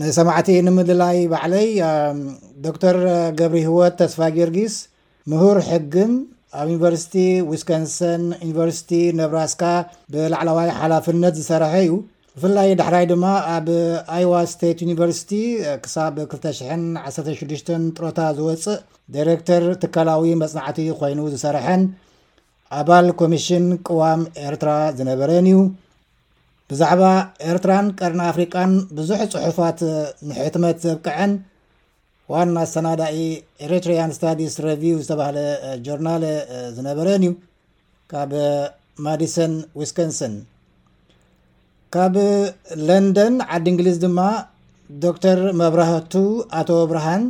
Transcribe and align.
ንሰማዕቲ 0.00 0.48
ንምድላይ 0.66 1.16
በዕለይ 1.32 1.66
ዶር 2.64 2.96
ገብሪ 3.40 3.60
ህወት 3.68 3.94
ተስፋ 4.00 4.18
ጌርጊስ 4.36 4.74
ምሁር 5.30 5.58
ሕግም 5.68 6.12
ኣብ 6.60 6.68
ዩኒቨርሲቲ 6.72 7.14
ዊስኮንሰን 7.50 8.22
ዩኒቨርሲቲ 8.46 8.92
ነብራስካ 9.20 9.62
ብላዕለዋይ 10.14 10.70
ሓላፍነት 10.78 11.34
ዝሰርሐ 11.40 11.72
እዩ 11.86 11.90
ብፍላይ 12.38 12.70
ዳሕራይ 12.82 13.04
ድማ 13.10 13.24
ኣብ 13.56 13.66
ኣይዋ 14.16 14.32
ስቴት 14.52 14.78
ዩኒቨርሲቲ 14.86 15.32
ክሳብ 15.84 16.14
2016 16.24 17.74
ጥሮታ 17.96 18.18
ዝወፅእ 18.40 18.80
ዳረክተር 19.16 19.64
ትካላዊ 19.84 20.32
መፅናዕቲ 20.44 20.78
ኮይኑ 21.02 21.20
ዝሰርሐን 21.34 21.84
ኣባል 22.80 23.06
ኮሚሽን 23.22 23.64
ቅዋም 23.88 24.20
ኤርትራ 24.48 24.72
ዝነበረን 25.00 25.46
እዩ 25.52 25.60
ብዛዕባ 26.72 27.04
ኤርትራን 27.52 27.86
ቀርና 27.98 28.20
ኣፍሪቃን 28.32 28.72
ብዙሕ 28.96 29.20
ፅሑፋት 29.34 29.78
ንሕትመት 30.30 30.76
ዘብቅዐን 30.86 31.32
ዋና 32.32 32.58
ሰናዳኢ 32.72 33.16
ኤርትሪያን 33.66 34.12
ስታዲስ 34.16 34.54
ረቪው 34.66 34.98
ዝተባሃለ 35.04 35.38
ጆርናል 35.86 36.24
ዝነበረን 36.76 37.22
እዩ 37.28 37.32
ካብ 38.12 38.32
ማዲሰን 39.06 39.54
ዊስከንሰን 39.80 40.34
ካብ 41.96 42.14
ለንደን 42.88 43.34
ዓዲ 43.56 43.66
እንግሊዝ 43.72 43.98
ድማ 44.04 44.20
ዶተር 45.06 45.40
መብራህቱ 45.62 46.14
ኣቶ 46.60 46.70
ብርሃን 46.92 47.24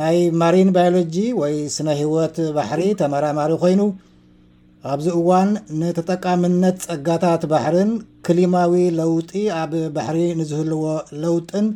ናይ 0.00 0.18
ማሪን 0.42 0.70
ባዮሎጂ 0.78 1.16
ወይ 1.40 1.54
ስነ 1.76 1.88
ሂወት 2.00 2.38
ባሕሪ 2.56 2.82
ተመራማሪ 3.02 3.52
ኮይኑ 3.64 3.82
ኣብዚ 4.94 5.06
እዋን 5.20 5.50
ንተጠቃምነት 5.82 6.78
ፀጋታት 6.88 7.44
ባሕርን 7.52 7.92
ክሊማዊ 8.26 8.74
ለውጢ 8.98 9.30
ኣብ 9.62 9.72
ባሕሪ 9.94 10.18
ንዝህልዎ 10.38 10.82
ለውጥን 11.22 11.66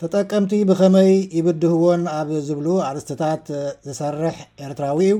ተጠቀምቲ 0.00 0.52
ብኸመይ 0.68 1.10
ይብድህዎን 1.36 2.02
ኣብ 2.18 2.28
ዝብሉ 2.48 2.66
ኣርስትታት 2.88 3.46
ዝሰርሕ 3.86 4.36
ኤርትራዊ 4.66 4.98
እዩ 5.08 5.16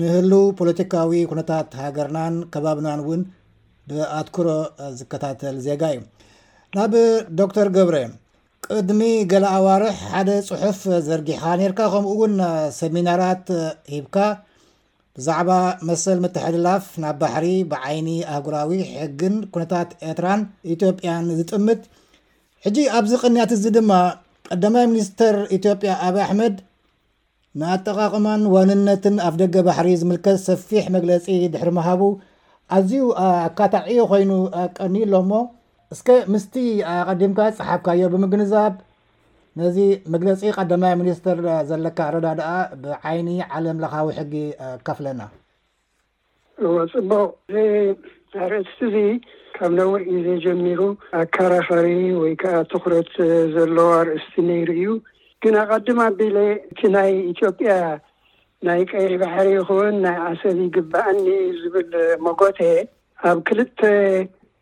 ንህሉ 0.00 0.32
ፖለቲካዊ 0.58 1.12
ኩነታት 1.32 1.68
ሃገርናን 1.82 2.36
ከባብናን 2.54 3.00
ውን 3.08 3.20
ብኣትኩሮ 3.90 4.48
ዝከታተል 5.00 5.56
ዜጋ 5.66 5.82
እዩ 5.94 6.00
ናብ 6.78 6.92
ዶክተር 7.40 7.68
ገብረ 7.76 7.96
ቅድሚ 8.66 9.00
ገለ 9.32 9.44
ኣዋርሕ 9.58 9.96
ሓደ 10.14 10.28
ፅሑፍ 10.48 10.80
ዘርጊሕካ 11.10 11.52
ኔርካ 11.62 11.80
ከምኡ 11.94 12.10
እውን 12.16 12.34
ሰሚናራት 12.80 13.46
ሂብካ 13.94 14.16
ብዛዕባ 15.18 15.50
መሰል 15.88 16.16
መትሕድ 16.22 16.54
ላፍ 16.66 16.84
ናብ 17.02 17.16
ባሕሪ 17.18 17.46
ብዓይኒ 17.72 18.08
ኣህጉራዊ 18.34 18.70
ሕግን 18.94 19.34
ኩነታት 19.54 19.90
ኤርትራን 20.10 20.40
ኢትዮጵያን 20.74 21.26
ዝጥምት 21.38 21.82
ሕጂ 22.64 22.76
ኣብዚ 22.98 23.12
ቅንያት 23.22 23.50
እዚ 23.56 23.64
ድማ 23.76 23.90
ቀዳማይ 24.50 24.86
ሚኒስተር 24.92 25.36
ኢትዮጵያ 25.56 25.92
ኣብ 26.06 26.16
ኣሕመድ 26.24 26.56
ንጠቃቅማን 27.62 28.42
ዋንነትን 28.54 29.16
ኣብ 29.26 29.34
ደገ 29.42 29.56
ባሕሪ 29.68 29.88
ዝምልከት 30.00 30.40
ሰፊሕ 30.48 30.84
መግለፂ 30.96 31.28
ድሕሪ 31.52 31.70
መሃቡ 31.78 32.02
ኣዝዩ 32.78 33.04
ኣካታዕዒዮ 33.26 34.04
ኮይኑ 34.12 34.30
ቀኒ 34.78 34.94
ኣሎሞ 35.08 35.32
እስ 35.94 36.02
ምስቲ 36.34 36.54
ቀዲምካ 37.10 37.40
ፀሓፍካዮ 37.60 38.02
ብምግንዛብ 38.14 38.74
ነዚ 39.60 39.76
መግለፂ 40.12 40.40
ቀዳማይ 40.58 40.92
ሚኒስትር 41.00 41.38
ዘለካ 41.68 41.98
ረዳ 42.14 42.28
ድኣ 42.38 42.48
ብዓይኒ 42.84 43.28
ዓለም 43.56 43.76
ለካዊ 43.82 44.06
ሕጊ 44.16 44.32
ካፍለና 44.86 45.22
እዎ 46.64 46.70
ፅቡቅ 46.92 47.28
እዚ 47.60 48.32
ኣርእስቲ 48.46 48.80
እዚ 48.88 48.96
ካብ 49.58 49.70
ነዊዕ 49.78 49.98
ግዜ 50.08 50.26
ጀሚሩ 50.46 50.80
ኣከራኸሪ 51.20 51.86
ወይ 52.22 52.32
ከዓ 52.42 52.54
ትኩረት 52.72 53.12
ዘለዋ 53.54 53.90
ርእሲቲ 54.08 54.36
ነይርእዩ 54.48 54.88
ግን 55.44 55.54
ኣቀድማ 55.62 56.00
ቤለ 56.18 56.36
እቲ 56.70 56.80
ናይ 56.96 57.12
ኢትዮጵያ 57.32 57.70
ናይ 58.66 58.82
ቀይሕ 58.90 59.12
ባሕሪ 59.22 59.48
ይኹውን 59.56 59.94
ናይ 60.08 60.16
ኣሰቢ 60.28 60.60
ግባኣኒ 60.74 61.24
ዝብል 61.62 61.90
መጎት 62.26 62.58
ኣብ 63.28 63.38
ክልተ 63.48 63.80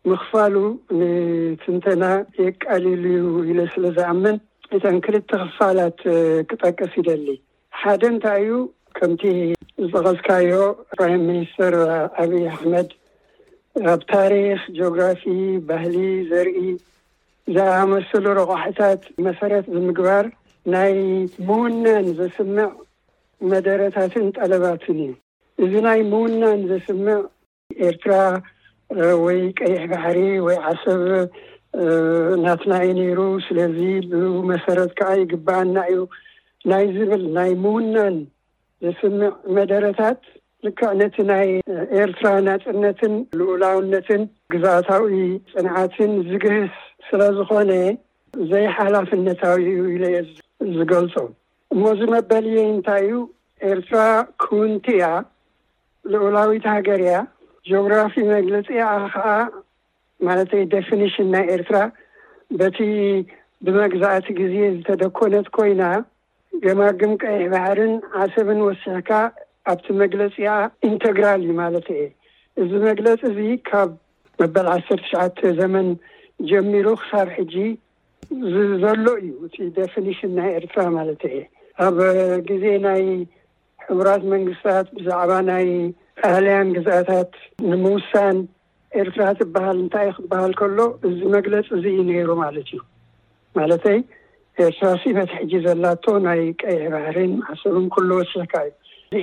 ምኽፋሉ 0.09 0.55
ንትንተና 0.99 2.03
የቃሊሉ 2.45 3.03
ዩ 3.21 3.27
ኢለ 3.51 3.59
ስለዝኣምን 3.75 4.35
እተን 4.75 4.95
ክልተ 5.05 5.29
ክፋላት 5.49 5.99
ክጠቅስ 6.49 6.91
ይደሊ 6.99 7.25
ሓደ 7.79 8.01
እንታይ 8.11 8.39
እዩ 8.45 8.53
ከምቲ 8.97 9.23
ዝጠቀዝካዮ 9.91 10.51
ፕራይ 10.93 11.13
ሚኒስተር 11.27 11.75
ኣብዪ 12.21 12.41
ኣሕመድ 12.53 12.89
ኣብ 13.93 14.01
ታሪክ 14.13 14.61
ጂኦግራፊ 14.77 15.23
ባህሊ 15.67 15.95
ዘርኢ 16.31 16.57
ዝኣመሰሉ 17.55 18.25
ረቑሕታት 18.39 19.01
መሰረት 19.27 19.65
ብምግባር 19.73 20.25
ናይ 20.75 20.93
ምዉናን 21.47 22.07
ዘስምዕ 22.19 22.67
መደረታትን 23.51 24.27
ጠለባትን 24.37 24.99
እዩ 25.05 25.15
እዚ 25.65 25.73
ናይ 25.87 26.01
ምዉናን 26.11 26.59
ዘስምዕ 26.71 27.21
ኤርትራ 27.89 28.13
ወይ 29.25 29.41
ቀይሕ 29.61 29.81
ጋሕሪ 29.91 30.19
ወይ 30.47 30.57
ዓሰብ 30.69 31.01
እናትና 32.35 32.73
የ 32.87 32.89
ነይሩ 32.99 33.19
ስለዚ 33.45 33.77
ብ 34.09 34.29
መሰረት 34.51 34.91
ከዓ 34.99 35.11
ይግባኣና 35.21 35.77
እዩ 35.91 35.99
ናይ 36.71 36.85
ዝብል 36.95 37.23
ናይ 37.37 37.51
ምዉናን 37.63 38.17
ዘስምዕ 38.85 39.29
መደረታት 39.57 40.19
ልክዕ 40.65 40.89
ነቲ 41.01 41.15
ናይ 41.31 41.47
ኤርትራ 42.01 42.27
ናፅነትን 42.47 43.13
ልኡላውነትን 43.39 44.21
ግዛእታዊ 44.53 45.09
ፅንዓትን 45.53 46.11
ዝግህስ 46.29 46.75
ስለዝኮነ 47.07 47.71
ዘይሓላፍነታዊ 48.51 49.63
እዩ 49.71 49.81
ኢለየ 49.95 50.17
ዝገልፆ 50.77 51.15
እሞ 51.75 51.83
ዝመበል 52.01 52.45
የ 52.55 52.59
እንታይ 52.73 53.03
እዩ 53.07 53.17
ኤርትራ 53.71 53.97
ክውንቲ 54.45 54.87
እያ 54.97 55.05
ልኡላዊት 56.13 56.65
ሃገር 56.75 57.01
እያ 57.07 57.17
ጆኦግራፊ 57.69 58.15
መግለፂ 58.35 58.67
ያ 58.81 58.85
ኣ 58.95 59.03
ከዓ 59.13 59.27
ማለት 60.27 60.51
ደፊኒሽን 60.73 61.27
ናይ 61.35 61.45
ኤርትራ 61.55 61.77
በቲ 62.59 62.77
ብመግዛእቲ 63.65 64.27
ግዜ 64.41 64.55
ዝተደኮነት 64.77 65.47
ኮይና 65.57 65.83
ገማግምቀ 66.63 67.23
ባሕርን 67.53 67.93
ዓሰብን 68.23 68.59
ወሲሕካ 68.67 69.11
ኣብቲ 69.71 69.85
መግለፂ 70.01 70.33
ያ 70.47 70.51
ኢንተግራል 70.89 71.39
እዩ 71.45 71.51
ማለት 71.63 71.87
እየ 71.95 72.03
እዚ 72.63 72.71
መግለፂ 72.89 73.21
እዚ 73.29 73.39
ካብ 73.69 73.91
መበል 74.41 74.67
ዓሰርተ 74.75 74.99
ተሸዓተ 75.07 75.39
ዘመን 75.59 75.87
ጀሚሩ 76.49 76.87
ክሳብ 77.01 77.29
ሕጂ 77.37 77.55
ዘሎ 78.83 79.05
እዩ 79.23 79.31
እቲ 79.47 79.57
ደፊኒሽን 79.79 80.31
ናይ 80.39 80.51
ኤርትራ 80.59 80.83
ማለት 80.97 81.23
እ 81.31 81.39
ኣብ 81.85 81.97
ግዜ 82.49 82.65
ናይ 82.87 83.03
ሕቡራት 83.85 84.23
መንግስታት 84.33 84.87
ብዛዕባ 84.97 85.31
ናይ 85.51 85.67
ቃልያን 86.21 86.67
ግዛአታት 86.77 87.31
ንምውሳን 87.69 88.35
ኤርትራ 89.01 89.23
ትበሃል 89.39 89.77
እንታይ 89.83 90.05
ይ 90.09 90.13
ክበሃል 90.17 90.51
ከሎ 90.59 90.79
እዚ 91.07 91.19
መግለፂ 91.35 91.67
እዙ 91.77 91.85
ዩ 91.97 92.01
ነይሩ 92.09 92.29
ማለት 92.41 92.65
እዩ 92.73 92.81
ማለተይ 93.57 93.97
ኤርትራ 94.65 94.87
ሲበትሕጂ 95.03 95.51
ዘላቶ 95.65 96.05
ናይ 96.25 96.41
ቀይዕ 96.61 96.81
ባህርን 96.95 97.31
ማዕሰቡን 97.41 97.85
ኩልዎ 97.95 98.17
ሰካ 98.33 98.53
እዩ 98.67 98.73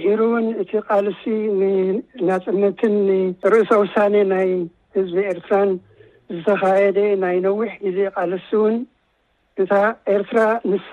ዚሒሩ 0.04 0.20
እውን 0.30 0.47
እቲ 0.62 0.70
ቃልሲ 0.88 1.22
ንናፅነትን 1.60 2.97
ንርእሶ 3.09 3.70
ውሳነ 3.82 4.14
ናይ 4.32 4.50
ህዝቢ 4.98 5.19
ኤርትራን 5.34 5.70
ዝተካየደ 6.36 6.98
ናይ 7.25 7.36
ነዊሕ 7.47 7.70
ግዜ 7.86 7.98
ቃልሲ 8.16 8.48
እውን 8.60 8.76
እታ 9.62 9.72
ኤርትራ 10.16 10.41
ንሳ 10.72 10.91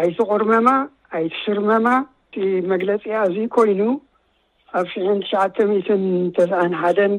ኣይቲ 0.00 0.18
ቁርመማ 0.32 0.68
ኣይቲ 1.18 1.34
ሽርመማ 1.44 1.86
እቲ 2.28 2.36
መግለፂ 2.72 3.02
እዚ 3.28 3.36
ኮይኑ 3.54 3.80
ኣብ 4.78 4.86
ሽን 4.92 5.18
ትሽዓተ 5.24 5.56
ሚትን 5.72 6.02
ተስዓን 6.36 6.72
ሓደን 6.82 7.12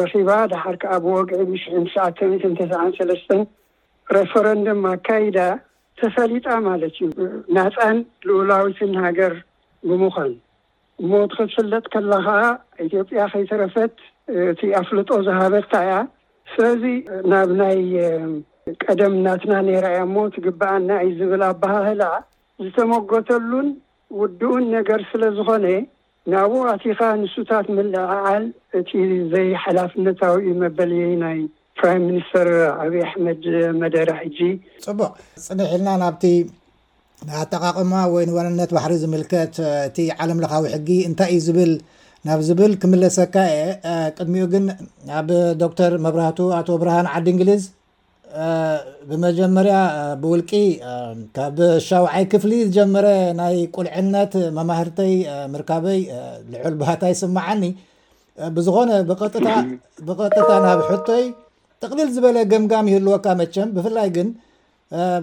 ረኺባ 0.00 0.30
ድሓር 0.52 0.76
ከዓ 0.82 0.94
ብወግዒ 1.04 1.40
ሽን 1.62 1.84
ሸዓተ 1.94 2.18
ትን 2.42 2.52
ትስዓ 2.58 2.80
ሰለስተን 2.98 3.40
ረፈረንደም 4.16 4.82
ኣካይዳ 4.92 5.38
ተፈሊጣ 6.00 6.46
ማለት 6.68 6.96
እዩ 7.06 7.12
ናፃን 7.56 7.96
ልኡላዊትን 8.28 8.92
ሃገር 9.04 9.34
ብምዃን 9.88 10.32
ሞት 11.10 11.30
ክትፍለጥ 11.38 11.84
ከላከዓ 11.94 12.42
ኢትዮጵያ 12.86 13.20
ከይተረፈት 13.32 13.96
እቲ 14.52 14.60
ኣፍልጦ 14.82 15.10
ዝሃበታ 15.26 15.72
እያ 15.86 15.94
ስለዚ 16.52 16.82
ናብ 17.32 17.50
ናይ 17.60 17.78
ቀደም 18.84 19.12
እናትና 19.18 19.52
ኔራያ 19.68 19.98
ሞት 20.14 20.34
ግባኣና 20.46 20.90
እዩ 21.04 21.12
ዝብል 21.20 21.42
ኣባህህላ 21.52 22.02
ዝተመጎተሉን 22.64 23.68
ውድኡን 24.20 24.64
ነገር 24.76 25.00
ስለዝኮነ 25.10 25.66
ናብ 26.32 26.52
ኣቲኻ 26.72 26.98
ንሱታት 27.20 27.66
መለዓዓል 27.76 28.42
እቲ 28.78 28.90
ዘይ 29.32 29.48
ሓላፍነታዊእ 29.62 30.52
መበል 30.62 30.92
ናይ 31.22 31.38
ፕራ 31.78 31.88
ሚኒስተር 32.06 32.48
ዓብዪ 32.82 32.96
ኣሕመድ 33.06 33.44
መደራ 33.82 34.10
ሕጂ 34.22 34.38
ፅቡቅ 34.86 35.10
ፅኒ 35.44 35.58
ሒልና 35.70 35.88
ናብቲ 36.02 36.24
ጠቃቀማ 37.52 37.92
ወይ 38.14 38.24
ንዋነነት 38.30 38.70
ባሕሪ 38.76 38.92
ዝምልከት 39.04 39.54
እቲ 39.88 39.98
ዓለምለካዊ 40.24 40.64
ሕጊ 40.74 40.88
እንታይ 41.08 41.30
እዩ 41.36 41.40
ዝብል 41.46 41.72
ናብ 42.28 42.40
ዝብል 42.48 42.72
ክምለሰካ 42.82 43.34
የ 43.54 43.58
ቅድሚኡ 44.18 44.44
ግን 44.56 44.64
ኣብ 45.20 45.28
ዶክተር 45.64 45.92
መብራህቱ 46.06 46.38
ኣቶ 46.58 46.68
ብርሃን 46.82 47.08
ዓዲ 47.16 47.26
እንግሊዝ 47.34 47.64
ብመጀመርያ 49.10 49.76
ብውልቂ 50.22 50.50
ካብ 51.36 51.56
ሻውዓይ 51.88 52.24
ክፍሊ 52.32 52.52
ዝጀመረ 52.68 53.06
ናይ 53.40 53.56
ቁልዕነት 53.76 54.32
መማህርተይ 54.56 55.14
ምርካበይ 55.52 56.00
ልዑል 56.54 56.74
ባህታ 56.82 57.02
ይስማዓኒ 57.12 57.62
ብዝኮነ 58.56 58.90
ብቐጥታ 59.08 60.46
ናብ 60.64 60.82
ሕቶይ 60.90 61.24
ጥቅሊል 61.82 62.10
ዝበለ 62.16 62.36
ገምጋም 62.52 62.88
ይህልወካ 62.92 63.26
መቸም 63.40 63.68
ብፍላይ 63.78 64.08
ግን 64.18 64.28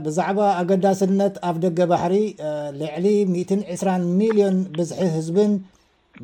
ብዛዕባ 0.05 0.39
ኣገዳሲነት 0.61 1.35
ኣብ 1.49 1.55
ደገ 1.65 1.79
ባሕሪ 1.91 2.15
ልዕሊ 2.81 3.05
2 3.35 3.87
ሚሊዮን 4.19 4.57
ብዝሒ 4.77 5.07
ህዝብን 5.17 5.53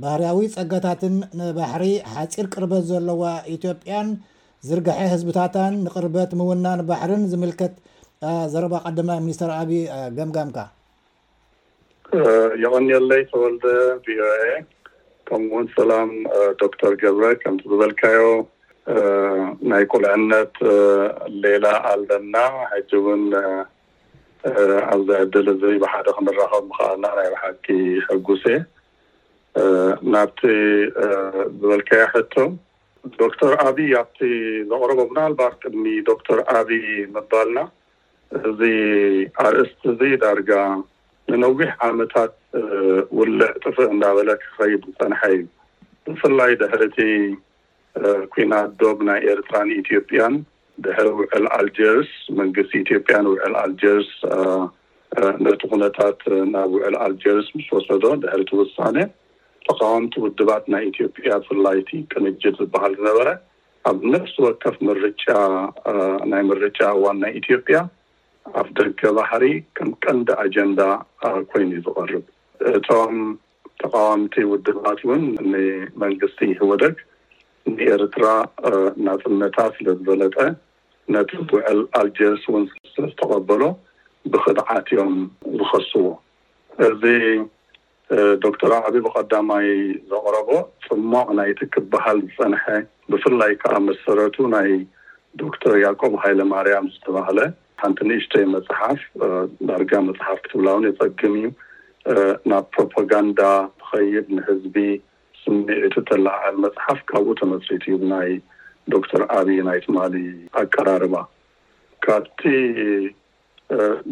ባህርያዊ 0.02 0.42
ፀጋታትን 0.58 1.16
ንባሕሪ 1.40 1.86
ሓፂር 2.16 2.46
ቅርበት 2.54 2.84
ዘለዋ 2.92 3.22
ኢትዮ 3.54 3.72
ያን 3.94 4.10
ዝርግሐ 4.70 4.98
ህዝብታታን 5.14 5.74
ንቅርበት 5.86 6.32
ምዉናንባሕርን 6.40 7.22
ዝምልከት 7.30 7.74
ዘረባ 8.54 8.74
ቀደማይ 8.88 9.20
ሚኒስተር 9.26 9.50
ኣብ 9.62 9.70
ገምጋምካ 10.18 10.58
ይቀኒለይ 12.64 13.22
ተወልደ 13.32 13.64
ቪኦኤ 14.06 14.44
ከም 15.28 15.44
ውን 15.56 15.68
ሰላም 15.78 16.10
ዶክተር 16.62 16.94
ገብረ 17.04 17.26
ከምቲ 17.42 17.64
ዝበልካዮ 17.74 18.22
ናይ 19.72 19.84
ኩልዕነት 19.94 20.54
ሌላ 21.46 21.66
ኣለና 21.94 22.36
ሕጂ 22.74 22.92
እውን 23.02 23.24
ኣብዘዕድል 24.94 25.48
እዚ 25.54 25.64
ብሓደ 25.84 26.08
ክምራኸብ 26.18 26.68
ከኣልናናይ 26.78 27.28
ባሓኪ 27.34 27.66
ሕጉሴ 28.10 28.46
ናብቲ 30.14 30.42
ዝበልካዮ 31.60 32.06
ሕቱ 32.16 32.36
ዶክተር 33.22 33.52
ኣብ 33.68 33.78
ኣብቲ 34.00 34.18
ዘቕረቦ 34.72 35.00
ምናልባር 35.12 35.54
ቅድሚ 35.62 35.86
ዶክተር 36.10 36.40
ኣብ 36.58 36.70
መባልና 37.16 37.60
እዚ 38.50 38.62
ኣርእስቲ 39.46 39.82
እዚ 39.94 40.02
ዳርጋ 40.24 40.50
ንነዊሕ 41.32 41.70
ዓመታት 41.88 42.34
ውልዕ 43.20 43.50
ጥፍእ 43.64 43.90
እዳበለ 43.96 44.30
ክኸይድ 44.44 44.84
ዝፀንሐ 44.90 45.22
እዩ 45.38 45.44
ብፍላይ 46.08 46.52
ድሕርቲ 46.62 46.98
ኩናት 48.34 48.70
ዶም 48.82 49.00
ናይ 49.10 49.20
ኤርትራን 49.34 49.72
ኢትዮጵያን 49.82 50.36
ድሕሪ 50.86 51.08
ውዕል 51.22 51.46
ኣልጀርስ 51.60 52.12
መንግስቲ 52.42 52.72
ኢትዮጵያን 52.86 53.26
ውዕል 53.32 53.56
ኣልጀርስ 53.64 54.12
ነቲ 55.46 55.62
ኩነታት 55.74 56.20
ናብ 56.54 56.70
ውዕል 56.78 56.96
ኣልጀርስ 57.08 57.48
ምስ 57.58 57.68
ወሰዶ 57.78 58.06
ድሕርቲ 58.26 58.52
ውሳነ 58.62 58.96
ተቃዋምቲ 59.68 60.14
ውድባት 60.26 60.66
ናይ 60.74 60.84
ኢትዮጵያ 60.92 61.32
ብፍላይቲ 61.46 61.90
ጥንጅድ 62.12 62.54
ዝበሃል 62.60 62.94
ዝነበረ 63.00 63.30
ኣብ 63.90 64.00
ነፍሲ 64.14 64.36
ወከፍ 64.46 64.76
ጫናይ 65.24 66.42
መርጫ 66.52 66.80
እዋን 66.98 67.18
ናይ 67.24 67.32
ኢትዮጵያ 67.42 67.78
ኣብ 68.60 68.68
ደገ 68.78 69.02
ባሕሪ 69.18 69.46
ከም 69.78 69.90
ቀንዲ 70.04 70.30
ኣጀንዳ 70.44 70.82
ኮይኑ 71.52 71.70
ዩ 71.78 71.82
ዝቀርብ 71.88 72.26
እቶም 72.78 73.16
ተቃዋምቲ 73.84 74.36
ውድባት 74.52 75.00
እውን 75.06 75.24
ንመንግስቲ 75.52 76.40
ሂወደግ 76.60 76.96
ንኤርትራ 77.76 78.26
እናፅነታት 79.00 79.72
ስለ 79.78 79.88
ዝበለጠ 80.00 80.38
ነቲ 81.14 81.32
ውዕል 81.56 81.82
ኣልጀርስ 82.02 82.44
እውን 82.50 82.64
ስለዝተቀበሎ 82.94 83.64
ብክድዓት 84.34 84.88
እዮም 84.96 85.16
ዝኸስዎ 85.60 86.08
እዚ 86.88 87.02
ዶክተር 88.44 88.72
ኣብይ 88.86 89.02
ብቀዳማይ 89.04 89.68
ዘቕረቦ 90.12 90.50
ፅማቅ 90.86 91.28
ናይቲ 91.40 91.60
ክበሃል 91.74 92.18
ዝፀንሐ 92.28 92.64
ብፍላይ 93.12 93.52
ከዓ 93.62 93.76
መሰረቱ 93.90 94.38
ናይ 94.54 94.72
ዶክተር 95.42 95.74
ያቆብ 95.84 96.14
ሃይለማርያም 96.24 96.90
ዝተባሃለ 96.94 97.40
ሓንቲ 97.84 98.00
ንእሽተይ 98.10 98.44
መፅሓፍ 98.56 99.00
ዳርጋ 99.70 99.94
መፅሓፍቲ 100.10 100.46
ትብላውን 100.54 100.84
የፀግም 100.88 101.36
እዩ 101.40 101.48
ናብ 102.52 102.66
ፕሮፓጋንዳ 102.76 103.42
ትኸይድ 103.82 104.28
ንህዝቢ 104.38 104.76
ስሚዒቲ 105.44 105.96
ተለዓል 106.12 106.56
መፅሓፍ 106.66 107.00
ካብኡ 107.12 107.32
ተመስሪት 107.42 107.86
እዩ 107.92 107.96
ናይ 108.14 108.30
ዶክተር 108.96 109.24
ኣብዪ 109.38 109.58
ናይ 109.70 109.80
ትማሊ 109.86 110.16
ኣቀራርባ 110.64 111.16
ካብቲ 112.06 112.42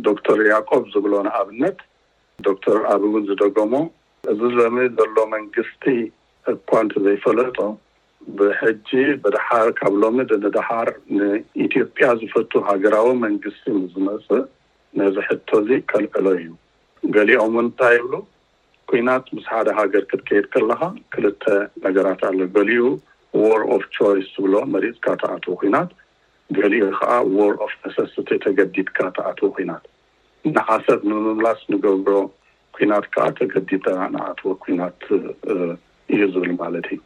ዶክተር 0.08 0.40
ያቆብ 0.54 0.84
ዝብሎንኣብነት 0.96 1.78
ዶክተር 2.48 2.78
ኣብ 2.94 3.02
እውን 3.08 3.24
ዝደገሞ 3.30 3.74
እዚ 4.32 4.42
ዘሚ 4.60 4.78
ዘሎ 4.98 5.18
መንግስቲ 5.36 5.84
እኳ 6.54 6.70
እንተዘይፈለጦ 6.86 7.58
ብሕጂ 8.38 8.90
ብሓር 9.24 9.68
ካብ 9.80 9.94
ሎሚ 10.04 10.20
ድንዳሓር 10.32 10.90
ንኢትዮጵያ 11.18 12.08
ዝፈቱ 12.22 12.52
ሃገራዊ 12.70 13.08
መንግስቲ 13.26 13.64
ምስዝመፅእ 13.82 14.42
ነዚ 15.00 15.16
ሕቶ 15.28 15.48
እዚ 15.62 15.70
ከልዕሎ 15.92 16.28
እዩ 16.42 16.48
ገሊኦም 17.16 17.54
እው 17.58 17.62
እንታይ 17.66 17.94
ይብሉ 17.98 18.14
ኩናት 18.92 19.26
ምስ 19.36 19.46
ሓደ 19.54 19.68
ሃገር 19.80 20.04
ክትከይድ 20.12 20.46
ከለካ 20.54 20.82
ክልተ 21.14 21.44
ነገራት 21.86 22.22
ኣሎ 22.30 22.40
ገሊኡ 22.58 22.86
ዎር 23.44 23.64
ኦፍ 23.76 23.84
ቾይስ 23.98 24.28
ዝብሎ 24.36 24.54
መሪፅካ 24.76 25.06
ተኣትዉ 25.24 25.56
ኩናት 25.62 25.92
ገሊኡ 26.60 26.84
ከዓ 27.00 27.12
ዎር 27.38 27.56
ኦፍ 27.68 27.74
እሰስቲ 27.90 28.30
ተገዲድካ 28.46 28.98
ተኣትዉ 29.18 29.50
ኩናት 29.58 29.84
ናሓሰት 30.56 31.02
ንምምላስ 31.10 31.60
ንገብሮ 31.74 32.14
ኩናት 32.76 33.06
ከዓ 33.14 33.26
ተገዲድ 33.40 33.86
ንኣትወ 34.14 34.52
ኩናት 34.64 35.02
እዩ 36.14 36.20
ዝብል 36.34 36.52
ማለት 36.62 36.86
እዩ 36.96 37.00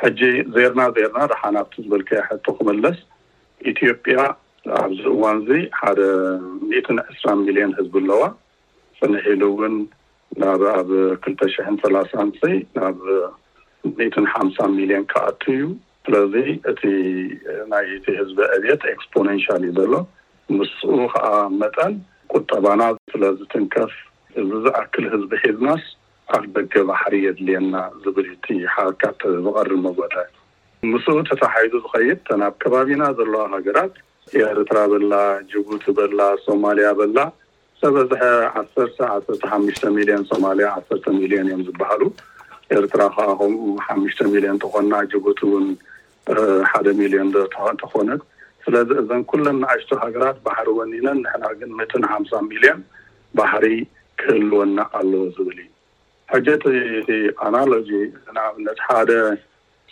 ሕጂ 0.00 0.20
ዜርና 0.54 0.80
ዜርና 0.96 1.20
ድሓናብቲ 1.30 1.74
ዝብልከ 1.84 2.10
ሕቱ 2.28 2.44
ክመለስ 2.58 2.98
ኢትዮጵያ 3.72 4.18
ኣብዚ 4.82 5.00
እዋን 5.14 5.36
እዚ 5.42 5.50
ሓደ 5.80 6.00
ት 6.86 6.88
2ስራ 7.00 7.34
ሚሊዮን 7.46 7.72
ህዝቢ 7.78 7.94
ኣለዋ 8.06 8.22
ፅንሒሉ 8.98 9.42
እውን 9.52 9.74
ናብ 10.40 10.62
ኣብ 10.78 10.88
2ተሽ 11.26 11.54
3ላን 11.84 12.58
ናብ 12.78 12.98
ትን 14.14 14.26
ሓምሳ 14.34 14.58
ሚሊዮን 14.78 15.04
ከኣቲ 15.12 15.42
እዩ 15.56 15.64
ስለዚ 16.06 16.34
እቲ 16.70 16.82
ናይ 17.72 17.86
ህዝቢ 18.20 18.38
ዕብት 18.56 18.82
ኤክስፖኔንሽል 18.94 19.62
እዩ 19.68 19.72
ዘሎ 19.80 19.94
ምስኡ 20.58 20.92
ከዓ 21.14 21.30
መጠን 21.60 21.94
ቁጠባና 22.36 22.82
ስለ 23.12 23.22
ዝትንከፍ 23.38 23.92
እዚ 24.40 24.50
ዝኣክል 24.64 25.04
ህዝቢ 25.14 25.32
ሒዝማስ 25.44 25.84
ኣክደገ 26.36 26.72
ባሕሪ 26.88 27.14
የድልየና 27.26 27.76
ዝብል 28.02 28.28
ቲ 28.44 28.56
ሓካት 28.74 29.20
ዝቀርብ 29.44 29.80
መጎታ 29.86 30.14
እዩ 30.82 30.90
ምስ 30.92 31.06
ተተሓይዱ 31.30 31.72
ዝኸይድ 31.84 32.20
ናብ 32.40 32.54
ከባቢና 32.62 33.02
ዘለዋ 33.18 33.42
ሃገራት 33.54 33.94
ኤርትራ 34.48 34.78
በላ 34.92 35.12
ጅቡቲ 35.52 35.84
በላ 35.98 36.20
ሶማልያ 36.46 36.88
በላ 37.00 37.18
ሰበዝሐ 37.80 38.22
1ሰርተ 38.62 38.98
1ርተ 39.16 39.36
ሓሽተ 39.52 39.82
ሚልዮን 39.98 40.24
ሶማልያ 40.30 40.68
1 40.96 41.12
ሚሊዮን 41.20 41.46
እዮም 41.50 41.62
ዝበሃሉ 41.68 42.02
ኤርትራ 42.78 43.02
ከዓ 43.16 43.28
ከምኡ 43.40 43.62
ሓሽተ 43.86 44.18
ሚልዮን 44.34 44.58
እተኾና 44.58 44.92
ጅቡቲ 45.12 45.40
እውን 45.48 45.66
ሓደ 46.72 46.86
ሚልዮን 47.00 47.30
እተኾነት 47.46 48.22
ስለዚ 48.70 48.90
እዘን 49.00 49.22
ኩለም 49.30 49.56
ንኣሽቶ 49.62 49.90
ሃገራት 50.02 50.36
ባሕሪ 50.46 50.66
ወኒነን 50.78 51.16
ንሕና 51.22 51.44
ግን 51.60 51.70
ምትን 51.78 52.02
ሓምሳ 52.10 52.32
ሚልዮን 52.48 52.80
ባሕሪ 53.38 53.64
ክህልወና 54.20 54.78
ኣለዎ 54.98 55.22
ዝብል 55.36 55.58
እዩ 56.36 56.46
ሕጂ 56.90 57.08
ኣናሎጂ 57.46 57.90
ኣብነት 58.44 58.78
ሓደ 58.86 59.10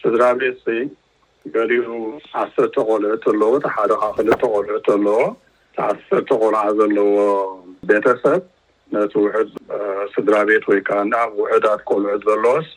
ስድራ 0.03 0.23
ቤት 0.41 0.63
ገሪሩ 1.55 1.87
ሓሰርተ 2.37 2.77
ኮልዑት 2.91 3.25
ኣለዎ 3.33 3.51
እ 3.59 3.73
ሓደካ 3.77 4.03
ክልተ 4.19 4.43
ቆልዑ 4.53 4.77
ኣለዎ 4.97 5.19
ሓሰርተ 5.87 6.31
ቆልዓ 6.43 6.63
ዘለዎ 6.81 7.11
ቤተሰብ 7.91 8.41
ነቲ 8.95 9.15
ውዕድ 9.25 9.51
ስድራ 10.17 10.35
ቤት 10.51 10.67
ወይከዓ 10.73 11.01
ኣብ 11.23 11.33
ውዕዳት 11.45 11.81
ኮልዑት 11.91 12.23
ዘለዎስ 12.31 12.69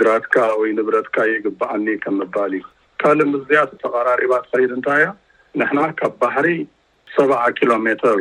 ግራትካ 0.00 0.36
ወይ 0.62 0.72
ንብረትካ 0.80 1.16
ይግባኣኒ 1.34 1.86
ከም 2.04 2.16
መባል 2.20 2.54
እዩ 2.60 2.64
ካሊእ 3.02 3.28
ምዝያተተቀራሪባ 3.32 4.32
ተኸይድ 4.46 4.72
እንታይ 4.76 4.98
እያ 5.02 5.08
ንሕና 5.60 5.80
ካብ 5.98 6.12
ባሕሪ 6.20 6.48
ሰብዓ 7.14 7.38
ኪሎ 7.56 7.70
ሜተር 7.86 8.18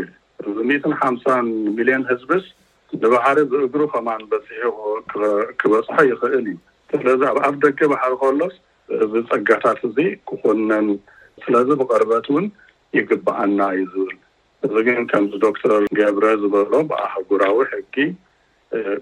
እዚ 0.51 0.57
ሚትን 0.69 0.93
ሓምሳን 1.01 1.45
ሚልዮን 1.77 2.03
ህዝብስ 2.11 2.45
ንባሕሪ 3.01 3.37
ዝእግሪ 3.51 3.83
ከማን 3.93 4.21
በፅሒ 4.31 4.61
ክበፅሖ 5.59 5.97
ይክእል 6.11 6.35
እዩ 6.53 6.55
ስለዚ 6.99 7.21
ኣብ 7.47 7.55
ደገ 7.65 7.79
ባሕሪ 7.93 8.13
ከሎስ 8.23 8.55
እዚ 9.03 9.13
ፀጋታት 9.29 9.81
እዚ 9.89 9.97
ክኮነን 10.31 10.87
ስለዚ 11.43 11.69
ብቐርበት 11.81 12.25
እውን 12.31 12.47
ይግባአና 12.97 13.59
እዩ 13.81 13.85
ዝብል 13.99 14.15
እዚ 14.67 14.73
ግን 14.89 15.03
ከምዚ 15.13 15.33
ዶክተር 15.45 15.73
ገብረ 15.99 16.25
ዝበሎ 16.41 16.73
ብኣሕጉራዊ 16.89 17.57
ሕጊ 17.73 17.95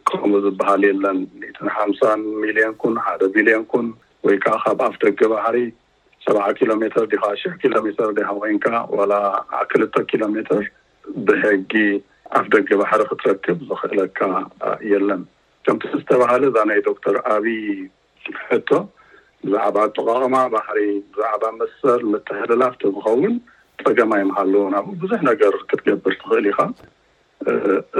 ከሙኡ 0.09 0.38
ዝበሃል 0.45 0.83
የለን 0.89 1.17
ሚትን 1.39 1.67
ሓምሳን 1.77 2.21
ሚልዮን 2.43 2.74
ኩን 2.81 2.93
ሓደ 3.07 3.21
ቢልዮን 3.33 3.65
ኩን 3.74 3.88
ወይ 4.25 4.38
ከዓ 4.43 4.55
ካብ 4.63 4.79
ኣፍ 4.88 4.95
ደገ 5.03 5.19
ባሕሪ 5.31 5.57
ሰዓ 6.25 6.45
ኪሎ 6.57 6.71
ሜተር 6.83 7.03
ዲኻ 7.11 7.23
ሽሕ 7.41 7.53
ኪሎሜተር 7.61 8.09
ዲካ 8.17 8.27
ኮይንካ 8.41 8.65
ላ 9.11 9.15
ክልተ 9.71 9.95
ኪሎ 10.09 10.23
ሜተር 10.35 10.63
ብሕጊ 11.27 11.73
ኣፍ 12.39 12.47
ደገ 12.55 12.69
ባሕሪ 12.81 13.01
ክትረክብ 13.11 13.59
ዝክእለካ 13.69 14.19
የለን 14.91 15.21
ከምቲ 15.67 15.83
ዝተባሃለ 16.01 16.43
እዛ 16.51 16.57
ናይ 16.69 16.79
ዶክተር 16.89 17.15
ኣብይ 17.35 17.61
ሕቶ 18.49 18.69
ብዛዕባ 19.45 19.77
ተቓቅማ 19.95 20.35
ባሕሪ 20.55 20.79
ብዛዕባ 21.13 21.43
መሰር 21.61 21.99
መተህድላፍቲ 22.13 22.81
ዝኸውን 22.95 23.35
ፀገማ 23.83 24.11
ይምሃለዎና 24.21 24.77
ብዙሕ 25.03 25.19
ነገር 25.31 25.53
ክትገብር 25.69 26.13
ትኽእል 26.21 26.47
ኢካ 26.51 26.61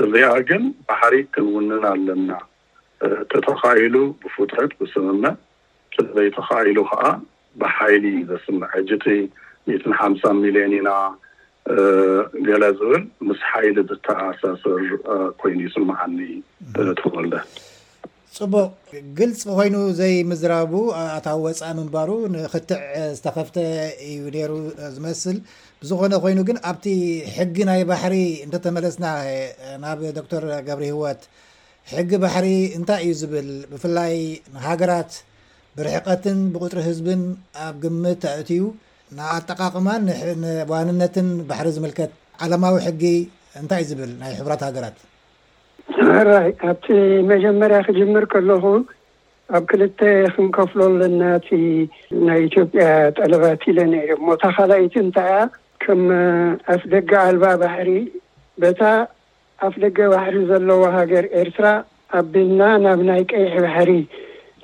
እዚኣ 0.02 0.32
ግን 0.50 0.64
ባሕሪ 0.88 1.16
ክንውንን 1.36 1.84
ኣለና 1.94 2.32
ተተኻሂሉ 3.34 3.96
ብፉትሕት 4.24 4.72
ብስምመት 4.80 5.38
ዘይ 6.16 6.28
ተካይሉ 6.38 6.78
ከዓ 6.90 7.02
ብሓይሊ 7.62 8.06
ዘስምዐ 8.30 8.70
ጅቲ 8.90 9.06
ሚትሓምሳ 9.70 10.22
ሚሊዮን 10.44 10.74
ኢና 10.80 10.90
ገለ 12.48 12.64
ዝብል 12.78 13.02
ምስ 13.30 13.40
ሓይሊ 13.50 13.78
ዝተኣሰስር 13.90 14.82
ኮይኑ 15.42 15.60
ዩ 15.66 15.70
ስማዓኒትክበል 15.76 17.26
ደ 17.34 17.38
ፅቡቅ 18.38 18.74
ግልፂ 19.18 19.42
ኮይኑ 19.60 19.76
ዘይምዝራቡ 20.00 20.74
ኣታዊ 21.18 21.38
ወፃኢ 21.46 21.72
ምንባሩ 21.80 22.10
ንክትዕ 22.34 22.82
ዝተኸፍተ 23.18 23.56
እዩ 24.10 24.22
ነሩ 24.36 24.52
ዝመስል 24.96 25.38
ብዝኮነ 25.82 26.14
ኮይኑ 26.26 26.40
ግን 26.50 26.58
ኣብቲ 26.72 26.86
ሕጊ 27.38 27.56
ናይ 27.70 27.82
ባሕሪ 27.90 28.16
እንተተመለስና 28.46 29.06
ናብ 29.84 30.00
ዶክተር 30.20 30.46
ገብሪ 30.68 30.88
ህወት 30.96 31.22
ሕጊ 31.94 32.12
ባሕሪ 32.24 32.48
እንታይ 32.80 33.02
እዩ 33.10 33.14
ዝብል 33.22 33.50
ብፍላይ 33.74 34.16
ንሃገራት 34.56 35.12
ብርሕቀትን 35.80 36.40
ብቁጥሪ 36.54 36.80
ህዝብን 36.90 37.22
ኣብ 37.66 37.76
ግምት 37.84 38.18
ተእትዩ 38.24 38.64
ንኣጠቃቅማን 39.18 40.04
ዋንነትን 40.72 41.28
ባሕሪ 41.50 41.68
ዝምልከት 41.76 42.12
ዓለማዊ 42.46 42.76
ሕጊ 42.88 43.04
እንታይእ 43.62 43.88
ዝብል 43.90 44.12
ናይ 44.22 44.34
ሕብራት 44.40 44.62
ሃገራት 44.68 44.98
ራይ 46.30 46.50
ኣብቲ 46.70 46.88
መጀመርያ 47.32 47.80
ክጅምር 47.88 48.26
ከለኹ 48.34 48.64
ኣብ 49.58 49.64
ክልተ 49.72 50.00
ክንከፍለለናቲ 50.36 51.48
ናይ 52.28 52.40
ኢትዮጵያ 52.50 52.84
ጠለባት 53.18 53.64
ኢለ 53.72 53.80
ነ 53.92 54.04
እሞ 54.18 54.28
ታካላይቲ 54.44 54.94
እንታይ 55.08 55.30
እያ 55.32 55.40
ከም 55.84 56.02
ኣፍ 56.74 56.84
ደገ 56.94 57.12
ኣልባ 57.28 57.46
ባሕሪ 57.62 57.90
በታ 58.64 58.82
ኣፍ 59.68 59.74
ደገ 59.86 59.98
ባሕሪ 60.14 60.36
ዘለዎ 60.52 60.84
ሃገር 60.98 61.26
ኤርትራ 61.42 61.68
ኣብልና 62.20 62.62
ናብ 62.86 63.00
ናይ 63.12 63.24
ቀይሕ 63.32 63.56
ባሕሪ 63.66 63.92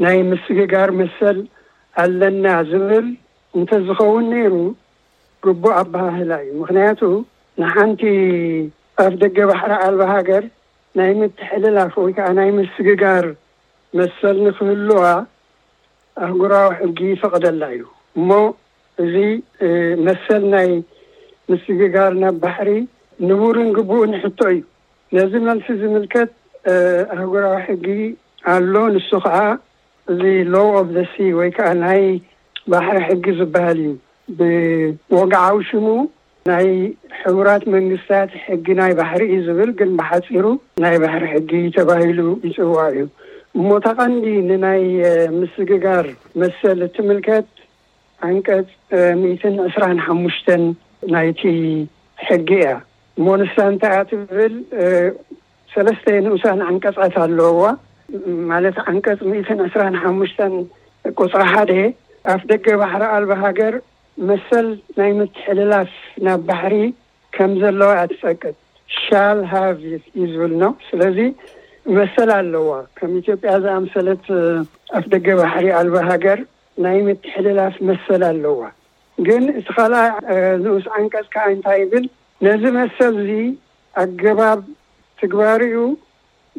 ናይ 0.04 0.18
ምስግጋር 0.32 0.90
መሰል 1.02 1.38
ኣለና 2.04 2.46
ዝብል 2.70 3.06
እንተዝኸውን 3.60 4.26
ነይሩ 4.34 4.54
ግቡእ 5.46 5.76
ኣባሃህላ 5.82 6.32
እዩ 6.44 6.52
ምክንያቱ 6.62 7.02
ንሓንቲ 7.62 8.02
ኣብ 9.04 9.14
ደገ 9.22 9.38
ባሕሪ 9.50 9.72
ዓልባ 9.86 10.02
ሃገር 10.16 10.44
ናይ 10.98 11.12
ምትሕልልፍ 11.20 11.94
ወይ 12.04 12.12
ከዓ 12.18 12.28
ናይ 12.40 12.50
ምስግጋር 12.60 13.26
መሰል 14.00 14.38
ንክህልዋ 14.46 15.02
ኣህጉራዊ 16.26 16.68
ሕጊ 16.80 17.00
ይፈቕደላ 17.14 17.62
እዩ 17.76 17.84
እሞ 18.20 18.30
እዚ 19.04 19.16
መሰል 20.08 20.44
ናይ 20.56 20.70
ምስግጋር 21.52 22.12
ናብ 22.24 22.36
ባሕሪ 22.44 22.72
ንቡርን 23.30 23.70
ግቡእ 23.78 24.04
ንሕቶ 24.14 24.40
እዩ 24.54 24.62
ነዚ 25.18 25.34
መልሲ 25.48 25.68
ዝምልከት 25.82 26.32
ኣህጉራዊ 27.16 27.58
ሕጊ 27.68 27.86
ኣሎ 28.54 28.74
ንሱ 28.96 29.10
ከዓ 29.26 29.36
እዚ 30.14 30.22
ሎው 30.54 30.68
ኦቭ 30.80 30.88
ደሲ 30.98 31.14
ወይ 31.38 31.50
ከዓ 31.58 31.70
ናይ 31.84 32.04
ባሕሪ 32.72 32.98
ሕጊ 33.10 33.24
ዝበሃል 33.40 33.80
እዩ 33.86 33.94
ብወግዓዊ 35.10 35.58
ሽሙ 35.70 35.88
ናይ 36.50 36.68
ሕውራት 37.22 37.64
መንግስታት 37.76 38.32
ሕጊ 38.48 38.66
ናይ 38.82 38.92
ባሕሪ 39.00 39.22
እዩ 39.30 39.38
ዝብል 39.48 39.72
ግን 39.80 39.92
ብሓፂሩ 40.00 40.46
ናይ 40.84 40.96
ባሕሪ 41.04 41.24
ሕጊ 41.36 41.52
ተባሂሉ 41.78 42.20
ይፅዋዕ 42.48 42.88
እዩ 42.96 43.06
እሞ 43.60 43.70
ታቐንዲ 43.86 44.28
ንናይ 44.50 44.84
ምስግጋር 45.40 46.06
መሰል 46.42 46.80
እትምልከት 46.88 47.48
ዓንቀፅ 48.30 48.68
ሚትን 49.22 49.56
ዕስራ 49.68 49.84
ሓሙሽተን 50.08 50.64
ናይቲ 51.16 51.42
ሕጊ 52.28 52.50
እያ 52.60 52.66
ሞንስሳ 53.26 53.58
እንታይያ 53.72 54.00
ትብል 54.12 54.54
ሰለስተ 55.74 56.06
ንኡሳን 56.26 56.60
ዓንቀፅት 56.70 57.16
ኣለውዋ 57.26 57.66
ማለት 58.52 58.78
ዓንቀፅ 58.90 59.20
ምኢትን 59.30 59.60
ዕስራ 59.68 59.84
ሓሙሽተን 60.04 60.54
ቁፅ 61.24 61.34
ሓደ 61.52 61.72
ኣፍ 62.34 62.42
ደገ 62.52 62.66
ባሕሪ 62.82 63.04
ኣልባ 63.16 63.32
ሃገር 63.44 63.74
መሰል 64.30 64.68
ናይ 65.00 65.12
ምትሕልላፍ 65.20 65.92
ናብ 66.26 66.42
ባሕሪ 66.50 66.76
ከም 67.36 67.52
ዘለዋ 67.62 67.90
ኣትፀቅጥ 68.04 68.56
ሻል 69.04 69.40
ሃቪት 69.52 70.06
እዩ 70.18 70.26
ዝብል 70.34 70.54
ኖ 70.62 70.66
ስለዚ 70.90 71.20
መሰል 71.98 72.30
ኣለዋ 72.40 72.70
ከም 72.98 73.12
ኢትዮጵያ 73.22 73.52
ዝኣምሰለት 73.66 74.26
ኣፍ 75.00 75.06
ደገ 75.14 75.28
ባሕሪ 75.42 75.68
ኣልባ 75.82 75.98
ሃገር 76.10 76.40
ናይ 76.86 76.98
ምትሕልላፍ 77.10 77.76
መሰል 77.90 78.24
ኣለዋ 78.32 78.62
ግን 79.28 79.44
እቲ 79.60 79.68
ካልኣይ 79.76 80.10
ንኡስ 80.64 80.88
ዓንቀፅ 80.96 81.26
ካዓ 81.34 81.46
እንታይ 81.56 81.78
ይብል 81.84 82.06
ነዚ 82.46 82.64
መሰል 82.80 83.14
እዚ 83.24 83.32
ኣገባብ 84.02 84.62
ትግባር 85.22 85.60
እኡ 85.68 85.76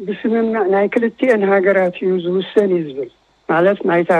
ብስምማዕ 0.05 0.65
ናይ 0.73 0.87
ክልትኤን 0.93 1.41
ሃገራት 1.51 1.95
እዩ 2.03 2.09
ዝውሰን 2.25 2.69
እዩ 2.77 2.81
ዝብል 2.97 3.09
ማለት 3.51 3.79
ናይታ 3.89 4.13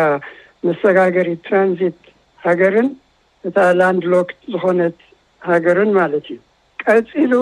መሰጋገሪት 0.67 1.41
ትራንዚት 1.47 1.97
ሃገርን 2.45 2.89
እታ 3.47 3.57
ላንድሎክ 3.79 4.29
ዝኮነት 4.53 4.97
ሃገርን 5.49 5.91
ማለት 5.99 6.25
እዩ 6.31 6.39
ቀፂሉ 6.83 7.33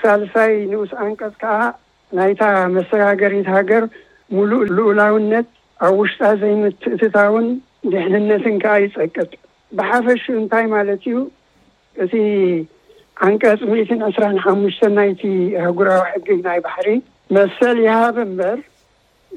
ሳልሳይ 0.00 0.52
ንኡስ 0.72 0.92
ዓንቀፅ 1.04 1.32
ከዓ 1.42 1.58
ናይታ 2.18 2.42
መሰጋገሪት 2.76 3.48
ሃገር 3.56 3.84
ሙሉእ 4.34 4.64
ልኡላውነት 4.76 5.48
ኣብ 5.86 5.94
ውሽጣ 6.00 6.20
ዘይምትእትታውን 6.42 7.46
ድሕንነትን 7.92 8.56
ከዓ 8.64 8.76
ይፀቅጥ 8.84 9.30
ብሓፈሹ 9.78 10.24
እንታይ 10.40 10.66
ማለት 10.76 11.02
እዩ 11.10 11.18
እቲ 12.04 12.12
ዓንቀፅ 13.24 13.58
ምትን 13.72 14.00
ዕስራ 14.10 14.24
ሓሙሽተን 14.46 14.94
ናይቲ 14.98 15.22
ኣህጉራዊ 15.64 16.00
ሕግግ 16.12 16.40
ናይ 16.48 16.58
ባሕሪ 16.66 16.86
መሰል 17.36 17.76
ይሃበ 17.86 18.16
እምበር 18.28 18.58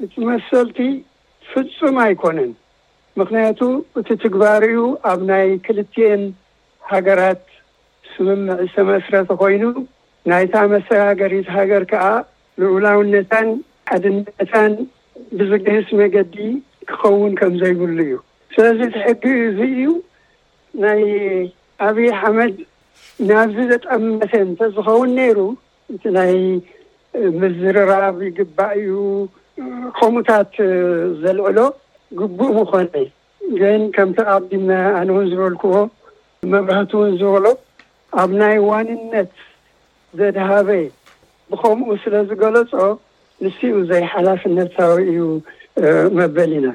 እቲ 0.04 0.14
መሰልቲ 0.30 0.78
ፍፁም 1.50 1.96
ኣይኮነን 2.04 2.50
ምኽንያቱ 3.18 3.60
እቲ 3.98 4.08
ትግባር 4.24 4.62
ዩ 4.74 4.80
ኣብ 5.10 5.20
ናይ 5.30 5.48
ክልትኤን 5.66 6.22
ሃገራት 6.92 7.44
ስምምዒ 8.12 8.58
ዝተመስረተ 8.72 9.30
ኮይኑ 9.42 9.64
ናይታ 10.30 10.54
መሰጋገሪት 10.74 11.48
ሃገር 11.56 11.82
ከዓ 11.92 12.04
ልዑላውነታን 12.60 13.48
ሓድነታን 13.90 14.72
ብዝግህስ 15.38 15.88
መገዲ 16.00 16.36
ክኸውን 16.88 17.32
ከም 17.40 17.54
ዘይብሉ 17.62 17.98
እዩ 18.06 18.14
ስለዚ 18.54 18.80
እቲሕጊ 19.12 19.42
እዙ 19.50 19.60
እዩ 19.74 19.84
ናይ 20.84 21.02
ኣብዪ 21.88 22.06
ኣሓመድ 22.16 22.56
ናብዚ 23.30 23.56
ዘጠመተ 23.72 24.32
እንተ 24.46 24.60
ዝኸውን 24.76 25.10
ነይሩ 25.20 25.38
እቲ 25.92 26.04
ናይ 26.16 26.32
ምዝርራብ 27.40 28.16
ይግባ 28.26 28.58
እዩ 28.80 28.90
ከምኡታት 29.98 30.52
ዘልዕሎ 31.22 31.58
ግቡእ 32.18 32.54
ኮነ 32.70 32.84
ግን 33.60 33.82
ከም 33.94 34.10
ተቃዲ 34.16 34.48
ኣነ 34.98 35.08
እውን 35.12 35.26
ዝበልክዎ 35.30 35.74
መብህቲ 36.52 36.90
እውን 36.98 37.12
ዝበሎ 37.20 37.46
ኣብ 38.22 38.30
ናይ 38.40 38.56
ዋንነት 38.70 39.30
ዘድሃበ 40.18 40.68
ብከምኡ 41.52 41.88
ስለ 42.04 42.14
ዝገለፆ 42.30 42.72
ንስኡ 43.44 43.72
ዘይሓላፍነታዊ 43.90 44.96
እዩ 45.12 45.20
መበል 46.18 46.52
ኢና 46.58 46.68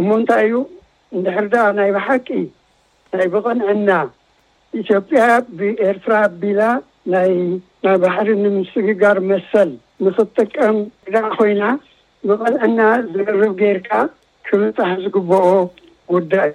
እሙንታይ 0.00 0.44
እዩ 0.48 0.56
እንድሕር 1.16 1.46
ዳ 1.54 1.64
ናይ 1.78 1.90
ብሓቂ 1.96 2.28
ናይ 3.18 3.26
ብቐንዐና 3.34 3.90
ኢትዮጵያ 4.80 5.20
ብኤርትራ 5.60 6.14
ቢላ 6.40 6.60
ይናይ 7.08 7.32
ባሕሪ 8.02 8.28
ንምስግጋር 8.44 9.18
መሰል 9.30 9.70
ምኽትጥቀም 10.04 10.76
ግዳ 11.04 11.16
ኮይና 11.36 11.62
ብቀልዕና 12.28 12.80
ዝገርብ 13.14 13.52
ገይርካ 13.62 13.90
ክብፃሕ 14.46 14.90
ዝግበኦ 15.04 15.46
ጉዳይ 16.14 16.50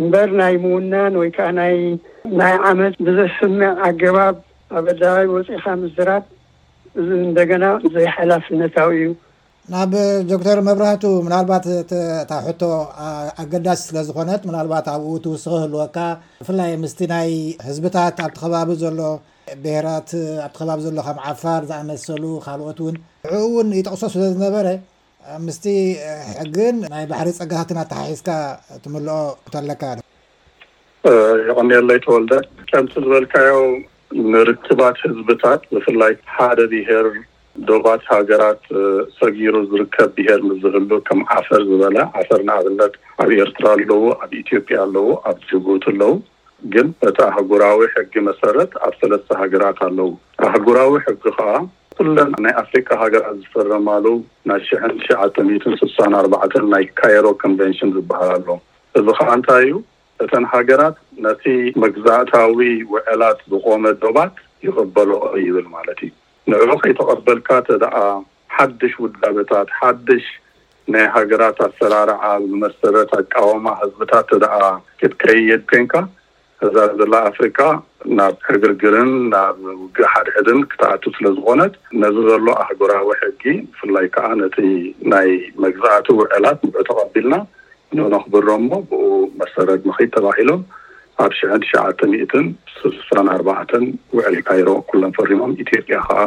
እምበር 0.00 0.30
ናይ 0.40 0.54
ምዉናን 0.62 1.12
ወይ 1.20 1.28
ከዓ 1.36 1.48
ናይ 1.58 2.54
ዓመት 2.70 2.94
ብዘስምዕ 3.06 3.70
ኣገባብ 3.88 4.36
ኣብ 4.76 4.86
ኣዳባቢ 4.94 5.26
ወፂኢካ 5.34 5.66
ምስድራት 5.82 6.24
እዚ 7.00 7.08
እንደገና 7.26 7.64
ዘይሓላፍነታዊ 7.94 8.96
እዩ 9.02 9.08
ናብ 9.74 9.92
ዶክተር 10.32 10.58
መብራህቱ 10.66 11.04
ምናልባትታብ 11.26 12.30
ሕቶ 12.48 12.62
ኣገዳሲ 13.44 13.80
ስለ 13.88 13.96
ዝኾነት 14.08 14.42
ምናልባት 14.50 14.86
ኣብኡ 14.96 15.12
ትውስኪ 15.24 15.54
ህልወካ 15.64 15.96
ብፍላይ 16.42 16.72
ምስቲ 16.84 17.00
ናይ 17.14 17.32
ህዝብታት 17.68 18.18
ኣብ 18.26 18.30
ቲኸባቢ 18.36 18.70
ዘሎ 18.84 19.00
ብሄራት 19.62 20.10
ኣብቲ 20.44 20.54
ከባቢ 20.56 20.80
ዘሎ 20.84 20.98
ከም 21.06 21.18
ዓፋር 21.30 21.60
ዝኣነሰሉ 21.70 22.24
ካልኦት 22.44 22.78
እውን 22.80 22.96
ንዕኡ 22.96 23.32
እውን 23.42 23.68
ይተቕሶ 23.78 24.02
ስለ 24.14 24.22
ዝነበረ 24.32 24.66
ምስቲ 25.46 25.66
ሕግን 26.40 26.76
ናይ 26.92 27.04
ባሕሪ 27.10 27.28
ፀጋታት 27.38 27.68
ናተሓሒዝካ 27.78 28.28
ትምልኦ 28.84 29.16
ክተለካ 29.46 29.82
ዶ 31.04 31.08
ይቅኒሎይ 31.48 32.00
ተወልደ 32.06 32.32
ከምቲ 32.70 32.92
ዝበልካዮ 33.06 33.56
ንርክባት 34.34 34.98
ህዝብታት 35.06 35.62
ብፍላይ 35.72 36.12
ሓደ 36.36 36.58
ብሄር 36.72 37.08
ዶባት 37.68 38.02
ሃገራት 38.12 38.64
ሰጊሩ 39.20 39.54
ዝርከብ 39.70 40.10
ብሄር 40.16 40.40
ምስዝህሉ 40.48 40.90
ከም 41.08 41.20
ዓፈር 41.38 41.62
ዝበለ 41.70 41.96
ዓፈር 42.20 42.40
ንኣብነት 42.48 42.94
ኣብ 43.24 43.30
ኤርትራ 43.44 43.66
ኣለዎ 43.76 44.02
ኣብ 44.22 44.30
ኢትዮጵያ 44.44 44.76
ኣለዎ 44.86 45.08
ኣብ 45.30 45.38
ጅጉት 45.50 45.84
ኣለዉ 45.92 46.10
ግን 46.74 46.86
በቲ 47.00 47.18
ኣህጉራዊ 47.30 47.78
ሕጊ 47.96 48.12
መሰረት 48.28 48.70
ኣብ 48.86 48.92
ሰለስተ 49.00 49.30
ሃገራት 49.40 49.80
ኣለዉ 49.86 50.08
ኣህጉራዊ 50.48 50.92
ሕጊ 51.06 51.22
ከዓ 51.38 51.52
ኩለን 51.98 52.30
ናይ 52.44 52.54
ኣፍሪካ 52.62 52.88
ሃገራት 53.02 53.36
ዝሰርማሉ 53.42 54.06
ናይ 54.48 54.60
ሽንትሸዓተ 54.68 55.36
ስሳ 55.82 55.98
ኣርባን 56.20 56.64
ናይ 56.74 56.84
ካየሮ 57.00 57.26
ኮንቨንሽን 57.42 57.92
ዝበሃል 57.96 58.30
ኣሎ 58.38 58.48
እዚ 59.00 59.06
ከዓ 59.18 59.28
እንታይ 59.38 59.62
እዩ 59.66 59.76
እተን 60.24 60.44
ሃገራት 60.54 60.96
ነቲ 61.26 61.44
መግዛእታዊ 61.82 62.52
ውዕላት 62.92 63.40
ዝቆመ 63.52 63.84
ዶባት 64.02 64.34
ይቕበሉ 64.66 65.10
ይብል 65.46 65.66
ማለት 65.76 65.98
እዩ 66.08 66.12
ንዕሩ 66.52 66.70
ከይተቀበልካ 66.82 67.48
ተደኣ 67.68 67.96
ሓድሽ 68.56 68.92
ውዳቤታት 69.04 69.68
ሓድሽ 69.78 70.26
ናይ 70.94 71.06
ሃገራት 71.16 71.58
ኣሰራርዓ 71.68 72.22
ብመሰረት 72.50 73.10
ኣቃወማ 73.20 73.66
ህዝብታት 73.82 74.26
እተደኣ 74.28 74.60
ክትከየድ 75.00 75.62
ኮንካ 75.72 75.94
እዛ 76.64 76.76
ዘላ 76.98 77.14
ኣፍሪካ 77.30 77.60
ናብ 78.18 78.34
ሕግርግርን 78.48 79.10
ናብ 79.32 79.56
ውግሓድሕድን 79.82 80.60
ክትኣቱ 80.70 81.02
ስለዝኮነት 81.16 81.74
ነዚ 82.02 82.16
ዘሎ 82.28 82.46
ኣሕገራዊ 82.62 83.08
ሕጊ 83.22 83.42
ብፍላይ 83.74 84.06
ከዓ 84.14 84.28
ነቲ 84.42 84.56
ናይ 85.12 85.28
መግዛእቲ 85.64 86.08
ውዕላት 86.20 86.60
ንዑ 86.68 86.78
ተቀቢልና 86.90 87.34
ንነክብሮ 87.96 88.48
ሞ 88.68 88.80
ብኡ 88.90 89.02
መሰረድ 89.42 89.82
ምኽ 89.90 89.98
ተባሂሎ 90.16 90.50
ኣብ 91.24 91.32
ሽን 91.40 91.54
ትሸዓተ 91.64 92.00
ሚትን 92.14 92.46
ስስ 92.78 92.96
ኣርባተን 93.36 93.84
ውዕሊ 94.16 94.36
ካይሮ 94.48 94.68
ኩሎም 94.90 95.12
ፈሪሞም 95.18 95.52
ኢትዮጵያ 95.64 95.98
ከዓ 96.10 96.24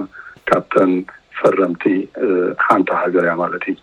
ካብተን 0.50 0.93
ፈረምቲ 1.39 1.83
ሓንቲ 2.67 2.89
ሃገር 3.01 3.25
እያ 3.27 3.36
ማለት 3.43 3.65
እዩ 3.71 3.77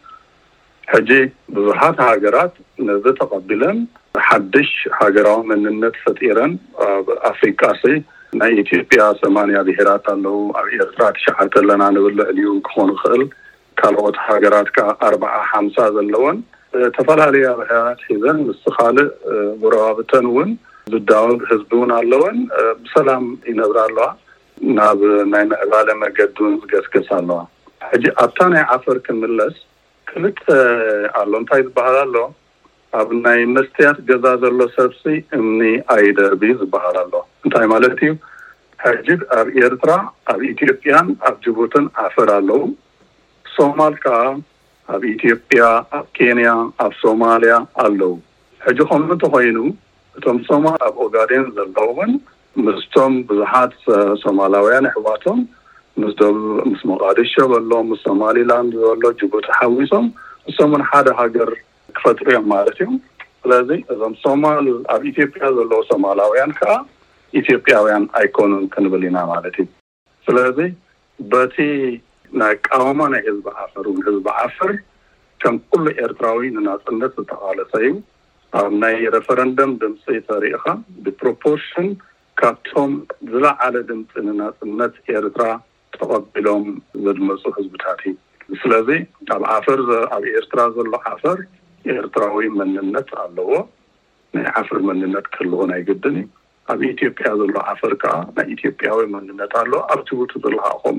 ሕጂ 0.92 1.10
ቡዙሓት 1.54 1.96
ሃገራት 2.08 2.54
ነዚ 2.88 3.04
ተቀቢለን 3.20 3.78
ሓድሽ 4.26 4.70
ሃገራዊ 4.98 5.38
መንነት 5.50 5.96
ፈጢረን 6.04 6.52
ኣብ 6.86 7.06
ኣፍሪቃ 7.30 7.62
ሰይ 7.82 7.96
ናይ 8.40 8.52
ኢትዮጵያ 8.64 9.02
ሰማንያ 9.22 9.58
ብሄራት 9.68 10.06
ኣለው 10.14 10.36
ኣብ 10.60 10.66
ኤርትራ 10.84 11.04
ተሸዓተ 11.16 11.52
ኣለና 11.62 11.82
ንብልዕል 11.96 12.30
እዩ 12.40 12.48
ክኾኑ 12.68 12.88
ይክእል 12.96 13.22
ካልኦት 13.80 14.16
ሃገራት 14.26 14.68
ካ 14.76 14.84
ኣርባዓ 15.08 15.34
ሓምሳ 15.50 15.76
ዘለዎን 15.96 16.38
ተፈላለዩ 16.96 17.44
ብሕራት 17.60 18.00
ሒዘን 18.08 18.38
ምስ 18.48 18.62
ካልእ 18.76 19.10
ወረባብተን 19.64 20.26
እውን 20.30 20.50
ዝዳወብ 20.94 21.40
ህዝቢ 21.50 21.70
እውን 21.78 21.90
ኣለወን 21.98 22.38
ብሰላም 22.84 23.24
ይነብር 23.50 23.78
ኣለዋ 23.86 24.06
ናብ 24.76 25.00
ናይ 25.32 25.44
መዕባለ 25.52 25.88
መገዲ 26.02 26.36
እን 26.50 26.54
ዝገስገስ 26.62 27.08
ኣለዋ 27.18 27.40
ሕጂ 27.90 28.04
ኣብታ 28.24 28.38
ናይ 28.54 28.62
ዓፈር 28.74 28.98
ክንምለስ 29.06 29.56
ክልጥ 30.10 30.38
ኣሎ 31.20 31.32
እንታይ 31.40 31.62
ዝበሃል 31.68 31.96
ኣሎ 32.04 32.14
ኣብ 33.00 33.08
ናይ 33.24 33.40
መስተያት 33.54 33.98
ገዛ 34.08 34.26
ዘሎ 34.42 34.58
ሰብሲ 34.76 35.02
እምኒ 35.38 35.62
ኣይደርቢ 35.94 36.42
ዝበሃል 36.60 36.96
ኣሎ 37.02 37.14
እንታይ 37.44 37.66
ማለት 37.72 37.96
እዩ 38.04 38.12
ሕጅግ 38.84 39.20
ኣብ 39.38 39.48
ኤርትራ 39.66 39.92
ኣብ 40.32 40.40
ኢትዮጵያን 40.52 41.06
ኣብ 41.28 41.34
ጅቡትን 41.44 41.86
ዓፈር 42.04 42.30
ኣለዉ 42.36 42.60
ሶማልካዓ 43.56 44.22
ኣብ 44.94 45.02
ኢትዮጵያ 45.14 45.62
ኣብ 45.98 46.06
ኬንያ 46.18 46.50
ኣብ 46.84 46.92
ሶማሊያ 47.02 47.54
ኣለዉ 47.84 48.02
ሕጂ 48.66 48.78
ከምእንተ 48.92 49.22
ኮይኑ 49.34 49.58
እቶም 50.18 50.38
ሶማል 50.48 50.80
ኣብ 50.88 50.94
ኦጋዴን 51.04 51.44
ዘለውን 51.58 52.10
ምስቶም 52.66 53.14
ቡዙሓት 53.28 53.72
ሶማላውያን 54.24 54.84
ኣሕዋቶም 54.92 55.40
ምስ 56.02 56.80
ሞጋዴሽ 56.90 57.32
በሎ 57.52 57.70
ምስ 57.90 58.00
ሶማሊላንድ 58.08 58.72
ዘሎ 58.84 59.02
ጅቡቲ 59.20 59.46
ሓዊሶም 59.58 60.06
እሶምእውን 60.50 60.82
ሓደ 60.90 61.06
ሃገር 61.18 61.50
ክፈጥር 61.96 62.28
ዮም 62.36 62.46
ማለት 62.54 62.78
እዩ 62.84 62.90
ስለዚ 63.42 63.68
እዞም 63.92 64.14
ሶማል 64.24 64.66
ኣብ 64.94 65.02
ኢትዮጵያ 65.10 65.42
ዘለዎ 65.58 65.80
ሶማላውያን 65.90 66.52
ከዓ 66.58 66.72
ኢትዮጵያውያን 67.40 68.04
ኣይኮኑን 68.20 68.64
ክንብል 68.74 69.02
ኢና 69.08 69.18
ማለት 69.32 69.56
እዩ 69.62 69.66
ስለዚ 70.26 70.58
በቲ 71.32 71.56
ናይ 72.40 72.54
ቃወሞ 72.68 72.98
ናይ 73.12 73.22
ህዝቢ 73.28 73.46
ዓፈር 73.62 73.84
እውን 73.90 74.00
ህዝቢ 74.08 74.26
ዓፈር 74.44 74.72
ከም 75.42 75.56
ኩሉ 75.72 75.84
ኤርትራዊ 76.04 76.42
ንናፅነት 76.56 77.12
ዝተቃለሰ 77.18 77.72
እዩ 77.86 77.92
ኣብ 78.60 78.72
ናይ 78.82 78.96
ረፈረንደም 79.14 79.72
ድምፂ 79.82 80.04
ተሪኢካ 80.30 80.64
ብፕሮፖርሽን 81.06 81.88
ካብቶም 82.40 82.92
ዝለዓለ 83.32 83.74
ድምፂ 83.90 84.12
ንናፅነት 84.28 84.96
ኤርትራ 85.20 85.44
ተቀቢሎም 85.98 86.64
ዘድመፁ 87.06 87.42
ህዝብታት 87.58 88.02
እዩ 88.10 88.56
ስለዚ 88.64 88.88
ኣብ 90.16 90.24
ኤርትራ 90.40 90.60
ዘሎ 90.78 90.90
ዓፈር 91.12 91.38
ኤርትራዊ 91.94 92.44
መንነት 92.60 93.10
ኣለዎ 93.22 93.50
ናይ 94.36 94.46
ዓፍር 94.60 94.78
መንነት 94.88 95.26
ክህልዉን 95.34 95.70
ኣይግድን 95.76 96.16
እዩ 96.20 96.26
ኣብ 96.72 96.80
ኢትዮጵያ 96.94 97.28
ዘሎ 97.40 97.54
ዓፍር 97.72 97.92
ከዓ 98.02 98.14
ናይ 98.36 98.46
ኢትዮጵያዊ 98.54 99.00
መንነት 99.16 99.52
ኣለ 99.62 99.72
ኣብ 99.94 100.00
ጅቡቲ 100.08 100.32
ዝለካኸም 100.44 100.98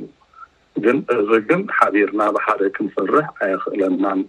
ግን 0.84 0.97
እዚ 1.19 1.30
ግን 1.50 1.62
ሓቢርና 1.78 2.21
ብሓደ 2.36 2.62
ክንሰርሕ 2.76 3.28
ኣይክእለናን 3.47 4.19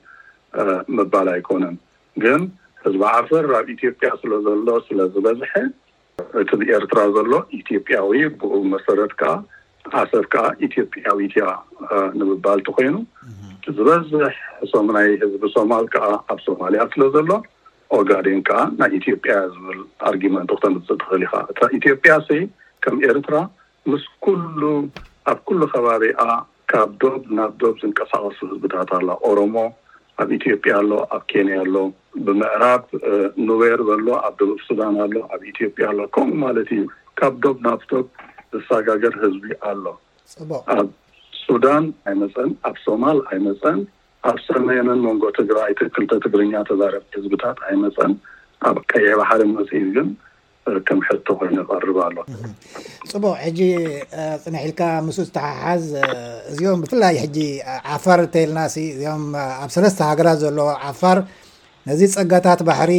ምባል 0.99 1.29
ኣይኮነን 1.35 1.77
ግን 2.25 2.43
ህዝቢ 2.85 3.03
ዓፍር 3.17 3.47
ኣብ 3.61 3.67
ኢትዮጵያ 3.77 4.09
ስለ 4.23 4.33
ዘሎ 4.47 4.69
ስለዝበዝሐ 4.89 5.53
እቲ 6.41 6.51
ኤርትራ 6.79 7.01
ዘሎ 7.17 7.33
ኢትዮጵያዊ 7.61 8.21
ብኡብ 8.41 8.65
መሰረት 8.75 9.13
ከዓ 9.21 9.35
ኣሰፍ 10.01 10.25
ከዓ 10.33 10.45
ኢትዮጵያዊትያ 10.67 11.45
ንምባል 12.19 12.61
እቲ 12.63 12.69
ኮይኑ 12.77 12.97
ዝበዝሕ 13.77 14.35
እሶም 14.65 14.87
ናይ 14.97 15.09
ህዝቢ 15.23 15.43
ሶማል 15.55 15.87
ከዓ 15.95 16.09
ኣብ 16.33 16.39
ሶማሊያ 16.47 16.83
ክሎ 16.93 17.03
ዘሎ 17.17 17.31
ኦጋዴን 17.97 18.41
ከዓ 18.49 18.61
ናይ 18.81 18.91
ኢትዮጵያ 19.01 19.35
ዝብል 19.55 19.81
ኣርጊመንት 20.11 20.51
ክተምፅእ 20.59 20.99
ትኽእል 21.01 21.23
ኢካ 21.27 21.35
እ 21.69 21.69
ኢትዮጵያ 21.79 22.13
ሰይ 22.29 22.41
ከም 22.85 22.97
ኤርትራ 23.11 23.37
ምስ 23.91 24.05
ሉ 24.61 24.63
ኣብ 25.33 25.39
ኩሉ 25.49 25.61
ከባቢ 25.75 26.05
ኣ 26.27 26.29
ካብ 26.73 26.91
ዶ 27.03 27.11
ናብ 27.37 27.53
ዶ 27.63 27.69
ዝንቀሳቀሱ 27.83 28.39
ህዝብታት 28.53 28.91
ኣላ 28.99 29.09
ኦሮሞ 29.29 29.57
ኣብ 30.23 30.29
ኢትዮጵያ 30.39 30.73
ኣሎ 30.83 30.91
ኣብ 31.17 31.23
ኬንያ 31.33 31.57
ኣሎ 31.65 31.75
ብምዕራብ 32.27 32.83
ኑዌርዘሎ 33.49 34.07
ኣብ 34.29 34.35
ደፍ 34.41 34.61
ሱዳን 34.71 34.97
ኣሎ 35.05 35.15
ኣብ 35.35 35.41
ኢዮያ 35.51 35.87
ኣሎ 35.93 36.01
ከምኡ 36.17 36.35
ማለት 36.47 36.71
እዩ 36.77 36.83
ካብ 37.21 37.35
ዶ 37.45 37.53
ናብ 37.67 37.81
ዝሳጋገር 38.55 39.15
ህዝቢ 39.25 39.45
ኣሎፅቡቅ 39.71 40.63
ኣብ 40.79 40.89
ሱዳን 41.47 41.85
ኣይ 42.09 42.15
መፅአን 42.23 42.51
ኣብ 42.69 42.77
ሶማል 42.87 43.19
ኣይ 43.31 43.39
መፅአን 43.49 43.81
ኣብ 44.31 44.37
ሰሜነን 44.49 45.01
መንጎ 45.09 45.23
ትግራይ 45.41 45.73
ክልተ 45.95 46.11
ትግርኛ 46.25 46.53
ተዛር 46.71 46.95
ህዝብታት 47.17 47.59
ኣይመፅአን 47.69 48.13
ኣብ 48.69 48.77
ቀዕባ 48.93 49.21
ሓደ 49.31 49.43
መስኢ 49.57 49.81
ዩን 49.97 50.09
ርክም 50.77 50.99
ሕቶ 51.09 51.27
ኮይኑ 51.41 51.57
ይቀርበ 51.65 51.99
ኣሎ 52.07 52.17
ፅቡቅ 53.13 53.35
ሕጂ 53.45 53.61
ፅኒ 54.45 54.55
ሒልካ 54.65 54.81
ምስ 55.07 55.19
ዝተሓሓዝ 55.29 55.85
እዚኦም 56.51 56.81
ብፍላይ 56.85 57.15
ሕጂ 57.25 57.39
ዓፋር 57.97 58.19
እተይልና 58.27 58.59
እዚኦም 58.95 59.25
ኣብ 59.65 59.71
ሰለስተ 59.77 60.01
ሃገራት 60.11 60.39
ዘሎ 60.45 60.59
ዓፋር 60.91 61.19
ነዚ 61.89 62.01
ፀጋታት 62.17 62.61
ባሕሪ 62.69 62.93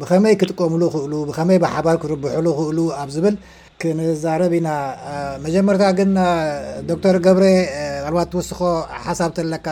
ብከመይ 0.00 0.34
ክጥቀምሉ 0.40 0.82
ክእሉ 0.94 1.12
ብከመይ 1.28 1.58
ብሓባር 1.64 1.96
ክርብሐሉ 2.04 2.46
ክእሉ 2.58 2.78
ኣብ 3.02 3.08
ዝብል 3.16 3.34
ክንዛረብ 3.82 4.52
ኢና 4.58 4.70
መጀመርታ 5.44 5.84
ግን 5.98 6.10
ዶክተር 6.90 7.16
ገብረ 7.26 7.44
ኣልባት 8.08 8.28
ትወስኮ 8.32 8.60
ሓሳብ 9.06 9.30
ተለካ 9.38 9.66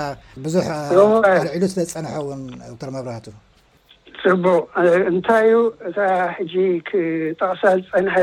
ብዙሕ 0.45 0.67
ኣልዒሉ 0.95 1.63
ስለዝፀንሐ 1.73 2.13
እውን 2.23 2.43
ዶተር 2.71 2.91
መብራቱ 2.97 3.27
ፅቡቅ 4.23 4.63
እንታይ 5.13 5.47
እዩ 5.49 5.59
እ 5.89 5.93
ሕጂ 6.37 6.55
ክጠቅሳ 6.89 7.63
ዝፀንሐ 7.83 8.15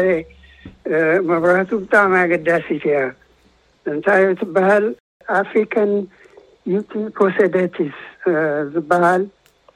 መብራህቱ 1.30 1.72
ብጣዕሚ 1.84 2.14
ኣገዳሲ 2.26 2.68
ትያ 2.84 3.00
እንታይ 3.94 4.22
እዩ 4.26 4.34
ትበሃል 4.42 4.86
ኣፍሪካን 5.42 5.92
ዩቲ 6.74 6.92
ፖስ 7.18 7.38
ዝበሃል 8.74 9.24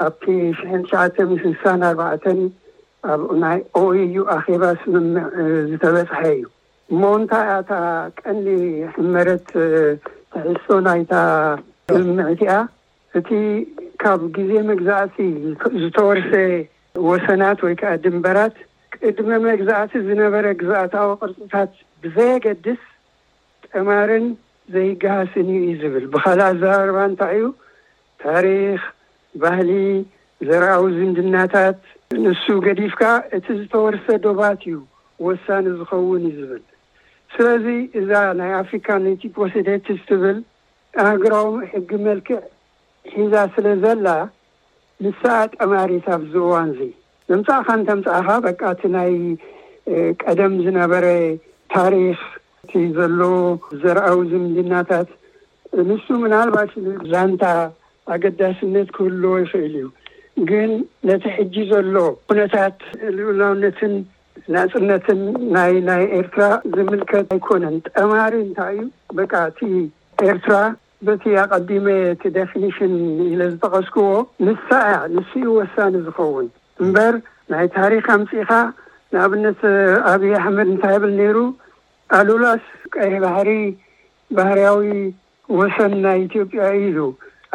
ኣብቲ 0.06 0.24
ሽሕን 0.60 0.82
ሸዓተ 0.92 1.16
ምስ 1.32 1.44
ሳን 1.64 1.82
ኣርባተን 1.92 2.40
ኣብኡ 3.12 3.30
ናይ 3.44 3.60
ኦኢዩ 3.82 4.16
ኣኼባ 4.36 4.64
ስምምዕ 4.82 5.26
ዝተበፅሐ 5.70 6.22
እዩ 6.36 6.44
ሞ 7.00 7.10
እንታይ 7.20 7.46
ኣታ 7.58 7.72
ቀንሊ 8.20 8.48
ሕመረት 8.96 9.46
ተዕሶ 10.34 10.66
ናይታ 10.88 11.14
ምምዕቲያ 11.96 12.54
እቲ 13.20 13.30
ካብ 14.04 14.22
ግዜ 14.38 14.52
መግዛእቲ 14.70 15.18
ዝተወርሰ 15.82 16.32
ወሰናት 17.10 17.60
ወይከዓ 17.66 17.92
ድንበራት 18.06 18.56
ቅድመ 19.04 19.30
መግዛእቲ 19.50 19.94
ዝነበረ 20.08 20.46
ግዛእታዊ 20.62 21.10
ቅርፅታት 21.22 21.72
ብዘየገድስ 22.04 22.82
ጥማርን 23.72 24.26
ዘይገሃስን 24.74 25.48
እዩ 25.56 25.62
እዩ 25.66 25.74
ዝብል 25.82 26.06
ብካል 26.14 26.40
ኣዘራርባ 26.50 26.98
እንታይ 27.12 27.36
እዩ 27.40 27.48
ታሪኽ 28.26 28.82
ባህሊ 29.44 29.70
ዘርኣዊ 30.50 30.84
ዝንድናታት 31.00 31.80
ንሱ 32.22 32.46
ገዲፍካ 32.66 33.04
እቲ 33.36 33.46
ዝተወርሰ 33.60 34.06
ዶባት 34.24 34.62
እዩ 34.70 34.76
ወሳኒ 35.28 35.66
ዝኸውን 35.78 36.24
እዩ 36.30 36.34
ዝብል 36.40 36.64
ስለዚ 37.34 37.66
እዛ 38.00 38.12
ናይ 38.40 38.52
ኣፍሪካ 38.62 38.88
ንቲፕስደት 39.06 39.86
ዝትብል 39.98 40.38
ኣህግራሚ 41.04 41.52
ሕጊ 41.72 41.90
መልክዕ 42.08 42.40
ሒዛ 43.14 43.36
ስለ 43.56 43.68
ዘላ 43.86 44.08
ንሳ 45.06 45.24
ጠማሬት 45.58 46.08
ኣብ 46.16 46.22
ዝእዋን 46.34 46.70
እዙ 46.74 46.82
ዘምፃዕኻ 47.32 47.68
እንተምፃዕካ 47.80 48.30
በቃ 48.48 48.60
እቲ 48.76 48.84
ናይ 48.98 49.12
ቀደም 50.24 50.54
ዝነበረ 50.68 51.08
ታሪክ 51.78 52.22
ዘለዎ 53.00 53.36
ዘርኣዊ 53.82 54.20
ዝምድናታት 54.34 55.10
ንሱ 55.90 56.06
ምናልባሽ 56.24 56.72
ዛንታ 57.14 57.44
ኣገዳስነት 58.14 58.88
ክህልዎ 58.96 59.34
ይክእል 59.44 59.74
እዩ 59.82 59.86
ግን 60.50 60.70
ነቲ 61.08 61.24
ሕጂ 61.38 61.56
ዘሎ 61.72 61.96
ኩነታት 62.30 62.78
ልዑላውነትን 63.18 63.94
ንኣፅነትን 64.54 65.20
ናይ 65.56 65.74
ናይ 65.90 66.04
ኤርትራ 66.20 66.44
ዝምልከት 66.76 67.28
ኣይኮነን 67.36 67.76
ጠማሪ 67.98 68.34
እንታይ 68.46 68.74
እዩ 68.76 68.86
በቃ 69.20 69.34
እቲ 69.50 69.60
ኤርትራ 70.30 70.56
በቲ 71.08 71.24
ኣቐዲመ 71.44 71.86
ቲ 72.22 72.32
ደፊኒሽን 72.38 72.94
ኢለ 73.32 73.42
ዝተቐስክዎ 73.54 74.10
ንሳያ 74.48 74.96
ንስኡ 75.16 75.44
ወሳኒ 75.60 75.94
ዝኸውን 76.08 76.48
እምበር 76.84 77.16
ናይ 77.54 77.68
ታሪክ 77.78 78.06
ኣምፂኢኻ 78.18 78.52
ንኣብነት 79.16 79.62
ኣብዪ 80.12 80.32
ኣሕመድ 80.42 80.68
እንታይ 80.74 80.96
የብል 80.98 81.14
ነይሩ 81.20 81.38
ኣሉላስ 82.20 82.66
ቀሪ 82.96 83.14
ባህሪ 83.26 83.50
ባህራዊ 84.38 84.86
ወሰን 85.60 85.94
ናይ 86.06 86.18
ኢትዮጵያ 86.28 86.62
ኢዩ 86.86 86.98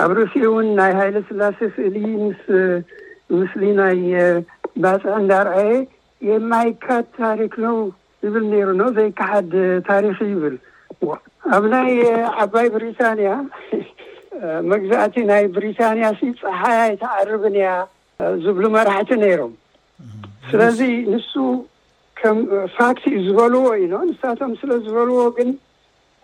ኣብ 0.02 0.10
ርእሲ 0.16 0.32
እውን 0.48 0.66
ናይ 0.78 0.92
ሃይለ 0.98 1.16
ስላሴ 1.28 1.58
ክእሊ 1.76 1.96
ስ 2.42 2.62
ምስሊ 3.38 3.62
ናይ 3.78 3.98
ባፅዕ 4.82 5.14
እንዳርዐየ 5.22 5.72
የማይካድ 6.28 7.06
ታሪክነዉ 7.22 7.78
ዝብል 8.24 8.44
ነይሩ 8.52 8.68
ኖ 8.80 8.84
ዘይከሓድ 8.96 9.52
ታሪክ 9.88 10.18
ይብል 10.32 10.56
ኣብ 11.56 11.64
ናይ 11.74 11.90
ዓባይ 12.44 12.66
ብሪታንያ 12.74 13.30
መግዛእቲ 14.72 15.16
ናይ 15.30 15.44
ብሪታንያ 15.56 16.06
ሲፀሓያይ 16.20 16.94
ተዓርብንእያ 17.02 17.70
ዝብሉ 18.44 18.64
መራሕቲ 18.76 19.10
ነይሮም 19.24 19.52
ስለዚ 20.50 20.80
ንሱ 21.12 21.32
ከም 22.20 22.38
ፋክቲ 22.76 23.04
እዩ 23.16 23.18
ዝበልዎ 23.26 23.64
እዩ 23.78 23.86
ኖ 23.94 23.98
ንሳቶም 24.10 24.52
ስለዝበልዎ 24.62 25.18
ግን 25.38 25.50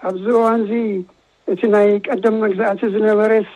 ኣብዚ 0.09 0.25
እዋንዙ 0.39 0.71
እቲ 1.53 1.61
ናይ 1.75 1.89
ቀደም 2.09 2.37
መግዛእቲ 2.45 2.81
ዝነበረስ 2.95 3.51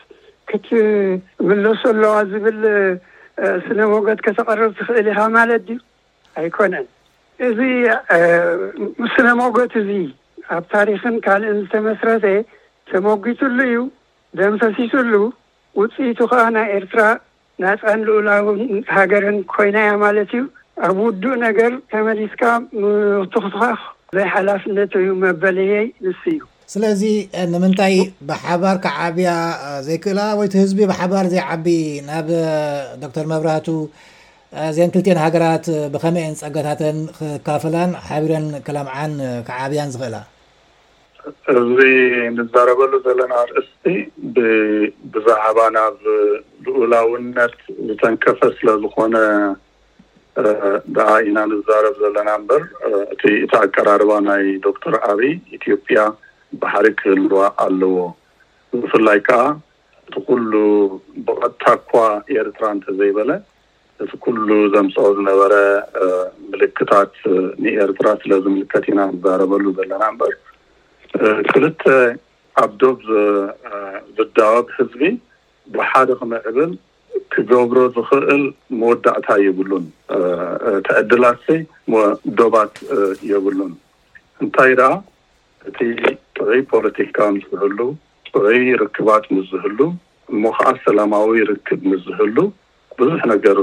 ክትምለሱ 0.51 1.81
ኣለዋ 1.95 2.15
ዝብል 2.31 2.59
ስነ 3.65 3.81
ሞገት 3.93 4.21
ከተቐረብ 4.27 4.71
ትኽእል 4.79 5.07
ኢኻ 5.13 5.21
ማለት 5.39 5.63
ድዩ 5.69 5.79
ኣይኮነን 6.41 6.87
እዚ 7.49 7.59
ስነ 9.15 9.27
ሞገት 9.41 9.73
እዙ 9.81 9.91
ኣብ 10.57 10.65
ታሪክን 10.75 11.15
ካልእን 11.25 11.59
ዝተመስረተ 11.65 12.27
ተመጊቱሉ 12.91 13.59
እዩ 13.69 13.77
ደምሰሲሱሉ 14.41 15.13
ውፅኢቱ 15.81 16.19
ከዓ 16.33 16.43
ናይ 16.57 16.67
ኤርትራ 16.79 17.03
ናይፃን 17.63 18.01
ልኡላውን 18.09 18.61
ሃገርን 18.97 19.39
ኮይናያ 19.55 19.91
ማለት 20.05 20.31
እዩ 20.39 20.45
ኣብ 20.87 20.97
ውድእ 21.07 21.35
ነገር 21.47 21.73
ከመዲስካ 21.93 22.43
ምትክትካ 22.83 23.63
ዘይ 24.17 24.27
ሓላፍነት 24.35 24.93
እዩ 25.01 25.09
መበለየይ 25.25 25.87
ንስ 26.05 26.21
እዩ 26.35 26.41
ስለዚ 26.73 27.03
ንምንታይ 27.51 27.95
ብሓባር 28.29 28.77
ከዓብያ 28.85 29.29
ዘይክእላ 29.87 30.21
ወይቲ 30.39 30.55
ህዝቢ 30.63 30.79
ብሓባር 30.91 31.27
ዘይዓቢ 31.33 31.67
ናብ 32.09 32.29
ዶክተር 33.03 33.25
መብራቱ 33.31 33.69
እዘን 34.67 34.93
ክልትዮን 34.95 35.21
ሃገራት 35.25 35.65
ብከመአን 35.95 36.35
ፀጋታተን 36.43 36.99
ክካፈላን 37.19 37.91
ሓቢረን 38.09 38.47
ክለምዓን 38.67 39.15
ክዓብያን 39.47 39.93
ዝኽእላ 39.95 40.17
እዚ 41.61 41.79
ንዛረበሉ 42.37 42.93
ዘለና 43.09 43.35
ርእስቲ 43.55 43.87
ብዛዕባ 45.17 45.59
ናብ 45.79 45.97
ልኡላውነት 46.69 47.57
ዝተንከፈ 47.89 48.41
ስለዝኮነ 48.59 49.17
ኣ 51.09 51.13
ኢና 51.29 51.39
ንዛረብ 51.53 51.95
ዘለና 52.05 52.29
ምበር 52.43 52.63
እቲ 53.15 53.23
እቲ 53.47 53.53
ኣቀራርባ 53.65 54.13
ናይ 54.29 54.45
ዶክተር 54.67 54.95
ኣብዪ 55.11 55.23
ኢትዮጵያ 55.59 55.99
ባሕሪ 56.63 56.87
ክህልዋ 57.01 57.41
ኣለዎ 57.65 57.97
ብፍላይ 58.81 59.19
ከዓ 59.29 59.41
እቲ 60.09 60.15
ኩሉ 60.29 60.53
ብቐታእኳ 61.27 61.91
ኤርትራ 62.41 62.65
እንተዘይበለ 62.77 63.31
እቲ 64.05 64.11
ኩሉ 64.25 64.49
ዘምስኦ 64.75 65.05
ዝነበረ 65.19 65.55
ምልክታት 66.51 67.13
ንኤርትራ 67.63 68.07
ስለ 68.23 68.33
ዝምልከት 68.45 68.85
ኢና 68.93 69.01
ዝዛረበሉ 69.21 69.65
ዘለና 69.79 70.03
እምበር 70.13 70.33
ክልተ 71.51 71.83
ኣብ 72.63 72.73
ዶብ 72.83 72.99
ዝዳወብ 74.19 74.67
ህዝቢ 74.77 75.03
ብሓደ 75.75 76.09
ክመዕብል 76.21 76.73
ትገብሮ 77.33 77.79
ዝክእል 77.95 78.43
መወዳእታ 78.81 79.29
የብሉን 79.47 79.85
ተዕድልኣሲ 80.87 81.47
ዶባት 82.39 82.75
የብሉን 83.33 83.73
እንታይ 84.43 84.73
ደኣ 84.81 84.93
እቲ 85.69 85.79
ፅበይ 86.39 86.61
ፖለቲካ 86.73 87.17
ንስዝህሉ 87.35 87.79
ፅበይ 88.33 88.65
ርክባት 88.83 89.25
ምስዝህሉ 89.37 89.79
እሞ 90.33 90.43
ከዓ 90.59 90.71
ሰላማዊ 90.87 91.31
ርክብ 91.51 91.81
ምስዝህሉ 91.93 92.37
ብዙሕ 92.99 93.21
ነገር 93.33 93.59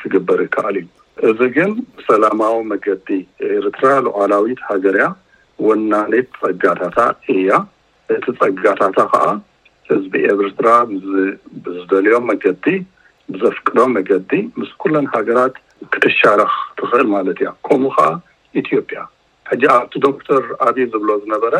ትግበር 0.00 0.40
ይከኣል 0.46 0.76
እዩ 0.80 0.86
እዚ 1.28 1.40
ግን 1.56 1.70
ሰላማዊ 2.08 2.56
መገዲ 2.72 3.08
ኤርትራ 3.58 3.88
ሉዓላዊት 4.06 4.60
ሃገር 4.68 4.96
ያ 5.02 5.06
ወናኒት 5.66 6.28
ፀጋታታ 6.42 6.98
እያ 7.34 7.50
እቲ 8.16 8.24
ፀጋታታ 8.40 8.98
ከዓ 9.12 9.24
ህዝቢ 9.90 10.14
ኤርትራ 10.34 10.68
ብዝደልዮም 11.64 12.24
መገዲ 12.32 12.66
ብዘፍቅዶም 13.34 13.90
መገዲ 13.98 14.30
ምስ 14.60 14.70
ኩለን 14.82 15.06
ሃገራት 15.14 15.56
ክትሻረኽ 15.94 16.54
ትኽእል 16.78 17.08
ማለት 17.16 17.38
እያ 17.42 17.50
ከምኡ 17.68 17.92
ከዓ 17.98 18.08
ኢትዮጵያ 18.62 19.00
ሕጂ 19.52 19.64
ኣብቲ 19.78 19.94
ዶክተር 20.08 20.42
ኣብይ 20.68 20.84
ዝብሎ 20.90 21.10
ዝነበረ 21.24 21.54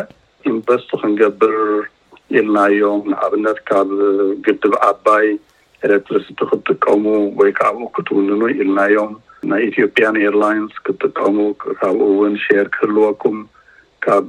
ኢንቨስቲ 0.49 0.89
ክንገብር 1.01 1.55
ኢልናዮም 2.39 2.99
ንኣብነት 3.13 3.57
ካብ 3.69 3.89
ግድብ 4.45 4.73
ኣባይ 4.89 5.27
ኤሌክትሪስቲ 5.87 6.31
ክትጥቀሙ 6.49 7.03
ወይ 7.39 7.51
ካብኡ 7.59 7.87
ክትውንኑ 7.95 8.41
ኢልናዮም 8.61 9.11
ናይ 9.51 9.61
ኢትዮጵያን 9.71 10.19
ኤርላይንስ 10.27 10.73
ክትጥቀሙ 10.85 11.37
ካብኡ 11.81 11.99
እውን 12.15 12.33
ሻር 12.45 12.67
ክህልወኩም 12.75 13.37
ካብ 14.05 14.27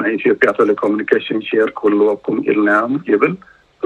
ናይ 0.00 0.10
ኢትዮጵያ 0.18 0.48
ቴሌኮሚኒካሽን 0.60 1.40
ሻር 1.48 1.68
ክህልወኩም 1.78 2.38
ኢልናዮም 2.52 2.94
ይብል 3.12 3.34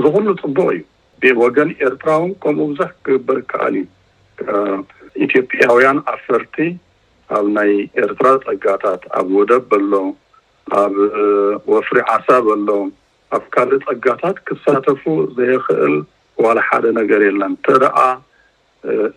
ዝኩሉ 0.04 0.26
ፅቡቅ 0.42 0.78
እዩ 1.26 1.33
ወገን 1.44 1.70
ኤርትራው 1.87 2.22
ከምኡ 2.42 2.66
ብዙሕ 2.72 2.88
ክግበር 3.06 3.38
ከኣል 3.50 3.74
እዩ 3.76 3.88
ኢትዮጵያውያን 5.26 5.98
ኣፈርቲ 6.14 6.56
ካብ 7.33 7.46
ናይ 7.56 7.70
ኤርትራ 8.04 8.26
ፀጋታት 8.46 9.02
ኣብ 9.18 9.28
ወደብ 9.38 9.64
በሎ 9.70 9.92
ኣብ 10.78 10.94
ወፍሪ 11.72 11.96
ዓሳብ 12.14 12.44
ኣሎ 12.54 12.68
ኣብ 13.37 13.44
ካልእ 13.54 13.80
ፀጋታት 13.87 14.37
ክሳተፉ 14.46 15.02
ዘይክእል 15.37 15.94
ዋላ 16.44 16.59
ሓደ 16.68 16.85
ነገር 16.98 17.20
የለን 17.26 17.52
ትረኣ 17.66 17.98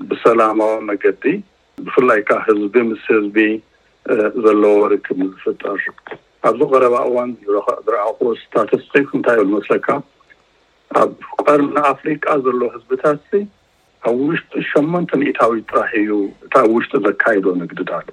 ብሰላማዊ 0.10 0.74
መገዲ 0.90 1.24
ብፍላይ 1.86 2.20
ከዓ 2.28 2.40
ህዝቢ 2.48 2.74
ምስ 2.90 3.04
ህዝቢ 3.18 3.38
ዘለዎ 4.46 4.76
ርክብ 4.94 5.18
ንዝፍጠር 5.28 5.80
ኣብዚ 6.50 6.62
ቀረባ 6.72 6.96
እዋን 7.10 7.30
ዝረኣኽ 7.46 8.20
ስታትስቲክ 8.42 9.08
እንታይ 9.18 9.38
ብ 9.42 9.46
ዝመስለካ 9.52 9.88
ኣብ 11.02 11.12
ቆር 11.46 11.62
ንኣፍሪቃ 11.76 12.26
ዘለ 12.46 12.62
ህዝብታት 12.76 13.20
እዚ 13.28 13.44
ኣብ 14.08 14.16
ውሽጢ 14.28 14.56
ሸመንተ 14.72 15.12
ሚታዊ 15.24 15.60
ጥራሕ 15.72 15.92
እዩ 16.04 16.14
እታ 16.48 16.54
ኣብ 16.66 16.72
ውሽጢ 16.78 16.94
ዘካይዶ 17.08 17.46
ንግዲ 17.62 17.80
ዳሉ 17.92 18.08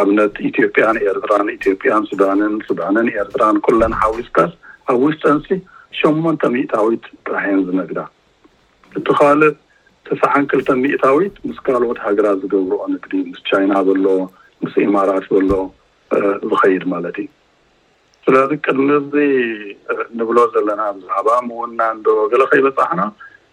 ኣብነት 0.00 0.34
ኢትዮጵያን 0.50 0.96
ኤርትራን 1.10 1.48
ኢትዮጵያን 1.56 2.04
ሱዳንን 2.10 2.52
ሱዳንን 2.68 3.06
ኤርትራን 3.22 3.56
ኩሎን 3.66 3.94
ሓዊስታስ 4.02 4.52
ሃብ 4.88 4.98
ዊስተንሲ 5.08 5.46
ሸሞንተ 5.98 6.42
ሚእታዊት 6.54 7.04
ጣራሒን 7.26 7.60
ዝነግዳ 7.68 8.00
እቲ 8.98 9.06
ካልእ 9.18 9.54
ተሳሓን 10.08 10.44
ክልተ 10.50 10.68
ሚእታዊት 10.84 11.34
ምስ 11.48 11.58
ካልኦት 11.66 11.98
ሃገራት 12.06 12.38
ዝገብርኦ 12.44 12.80
ንግዲ 12.94 13.12
ምስ 13.30 13.40
ቻይና 13.50 13.72
ዘሎ 13.88 14.06
ምስ 14.64 14.74
ኢማራት 14.86 15.24
ዘሎ 15.34 15.52
ዝኸይድ 16.48 16.84
ማለት 16.94 17.16
እዩ 17.22 17.28
ስለዚ 18.24 18.50
ቅድሚ 18.64 18.88
ዚ 19.12 19.16
ንብሎ 20.18 20.38
ዘለና 20.54 20.80
ኣብዛሃባ 20.92 21.28
ምእውና 21.48 21.80
ዶ 22.06 22.14
ገለ 22.32 22.42
ከይበፃሕና 22.50 23.02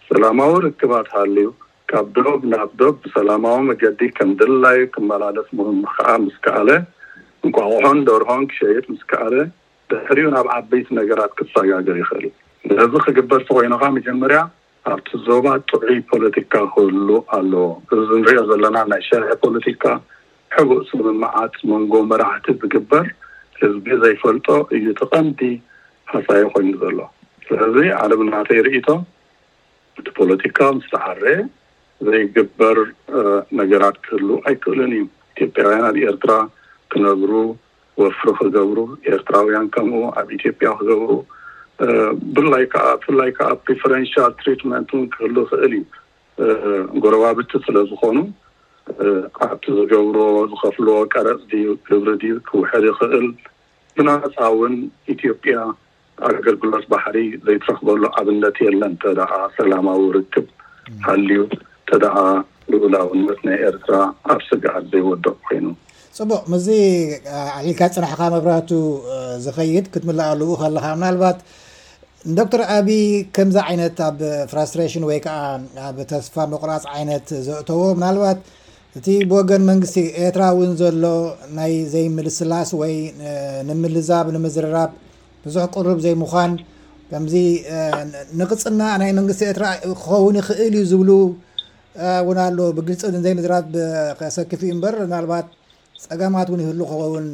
ሰላማዊ 0.08 0.52
ርክባት 0.66 1.08
ሃልዩ 1.14 1.48
ካብ 1.90 2.08
ዶብ 2.16 2.40
ናብ 2.52 2.70
ዶ 2.80 2.88
ብሰላማዊ 3.04 3.56
መጀዲ 3.68 4.00
ከም 4.16 4.28
ደላዩ 4.40 4.80
ክመላለፍ 4.94 5.48
ምም 5.58 5.78
ከዓ 5.94 6.08
ምስ 6.24 6.36
ከኣለ 6.44 6.70
እንቋቁሖን 7.44 8.00
ደርሆን 8.10 8.42
ክሸየጥ 8.50 8.84
ምስ 8.92 9.02
ከኣለ 9.10 9.34
ድሕሪኡ 9.90 10.28
ናብ 10.34 10.46
ዓበይቲ 10.56 10.88
ነገራት 10.98 11.32
ክትሰጋግር 11.38 11.96
ይክእል 12.02 12.26
ንእዚ 12.74 12.92
ክግበር 13.06 13.40
ቲ 13.46 13.50
ኮይኑካ 13.58 13.84
መጀመርያ 13.98 14.40
ኣብቲ 14.92 15.08
ዞባ 15.26 15.46
ጥዑይ 15.70 15.98
ፖለቲካ 16.14 16.52
ክህሉ 16.74 17.08
ኣለዎ 17.36 17.66
እዚ 17.98 18.08
ንሪኦ 18.22 18.42
ዘለና 18.50 18.76
ናይ 18.94 19.02
ሸርሒ 19.10 19.32
ፖለቲካ 19.44 19.84
ሕጉ 20.56 20.72
ስምምዓት 20.90 21.54
መንጎ 21.72 21.92
መራሕቲ 22.10 22.46
ዝግበር 22.62 23.06
ህዝቢ 23.62 23.86
ዘይፈልጦ 24.04 24.48
እዩ 24.76 24.86
ተቐንዲ 25.00 25.40
ሓሳይ 26.12 26.44
ኮይኑ 26.54 26.72
ዘሎ 26.84 27.00
ስለዚ 27.48 27.76
ኣለ 28.02 28.12
ምናተ 28.22 28.48
ይርእቶ 28.60 28.88
እቲ 30.00 30.06
ፖለቲካ 30.20 30.58
ምስ 30.76 30.86
ተሓረየ 30.94 31.38
ዘይግበር 32.08 32.78
ነገራት 33.60 33.96
ክህሉ 34.06 34.28
ኣይክእልን 34.50 34.92
እዩ 34.96 35.02
ኢትዮጵያውያን 35.32 35.84
ኣብ 35.90 35.96
ኤርትራ 36.10 36.32
ክነብሩ 36.92 37.32
ወፍሪ 38.02 38.28
ክገብሩ 38.40 38.78
ኤርትራውያን 39.12 39.66
ከምኡ 39.74 40.02
ኣብ 40.20 40.28
ኢትዮጵያ 40.38 40.68
ክገብሩ 40.80 41.10
ፍላይ 42.36 42.64
ከዓ 42.72 42.86
ፍላይ 43.04 43.30
ከዓ 43.38 43.50
ፕሪፈረንል 43.66 44.32
ትሪትመንት 44.40 44.90
ን 45.00 45.02
ክህሉ 45.14 45.36
ይክእል 45.46 45.72
እዩ 45.72 45.84
ጎረባብቲ 47.04 47.50
ስለዝኮኑ 47.66 48.16
ኣብቲ 49.46 49.64
ዝገብሮ 49.78 50.18
ዝከፍልዎ 50.50 50.96
ቀረፅ 51.14 51.40
ልብሪድ 51.90 52.22
ክውሕድ 52.50 52.84
ይክእል 52.90 53.26
ብናሳ 53.96 54.36
እውን 54.52 54.74
ኢትዮጵያ 55.14 55.56
ኣገልግሎት 56.28 56.84
ባሕሪ 56.92 57.16
ዘይትረክበሉ 57.44 58.02
ኣብነት 58.20 58.56
የለን 58.64 58.94
ተደ 59.02 59.20
ሰላማዊ 59.58 60.00
ርክብ 60.16 60.46
ሃልዩ 61.06 61.38
ልላነት 62.72 63.82
ኣብ 64.32 64.40
ስጋ 64.48 64.66
ዘይወቅኮይኑ 64.90 65.64
ፅቡቅ 66.18 66.42
እዚ 66.58 66.68
ልካ 67.66 67.80
ፅናሕካ 67.94 68.20
መብራህቱ 68.34 68.70
ዝኸይድ 69.44 69.86
ክትምላኣ 69.94 70.30
ልው 70.40 70.50
ከለካ 70.60 70.86
ምናልባት 71.00 71.38
ዶክተር 72.38 72.62
ኣብዪ 72.76 73.00
ከምዚ 73.36 73.56
ዓይነት 73.66 73.98
ኣብ 74.06 74.16
ፍራስትሬሽን 74.50 75.04
ወይ 75.10 75.18
ከዓ 75.24 75.36
ኣብ 75.88 75.98
ተስፋ 76.12 76.34
መቁራፅ 76.54 76.82
ዓይነት 76.94 77.26
ዘእተዎ 77.46 77.80
ምናልባት 77.98 78.40
እቲ 78.98 79.06
ብወገን 79.30 79.62
መንግስቲ 79.70 79.96
ኤርትራ 80.24 80.44
እውን 80.54 80.72
ዘሎ 80.80 81.02
ናይ 81.58 81.72
ዘይ 81.92 82.06
ምልስላስ 82.16 82.70
ወይ 82.80 82.94
ንምልዛብ 83.68 84.28
ንምዝርራብ 84.36 84.92
ብዙሕ 85.44 85.64
ቅርብ 85.74 85.98
ዘይምኳን 86.06 86.52
ከምዚ 87.12 87.34
ንኽፅናእ 88.40 88.96
ናይ 89.02 89.10
መንግስቲ 89.20 89.40
ኤርትራ 89.50 89.66
ክኸውን 90.00 90.34
ይኽእል 90.40 90.74
እዩ 90.80 90.84
ዝብሉ 90.90 91.10
እውን 92.20 92.38
ኣሎ 92.46 92.58
ብግልፂ 92.76 93.00
ዘይምዝራት 93.24 93.66
ከሰክት 94.18 94.60
እዩ 94.64 94.70
ምበር 94.78 94.94
ናልባት 95.12 95.46
ፀገማት 96.06 96.48
እውን 96.50 96.60
ይህሉ 96.64 96.80
ክኸውን 96.90 97.26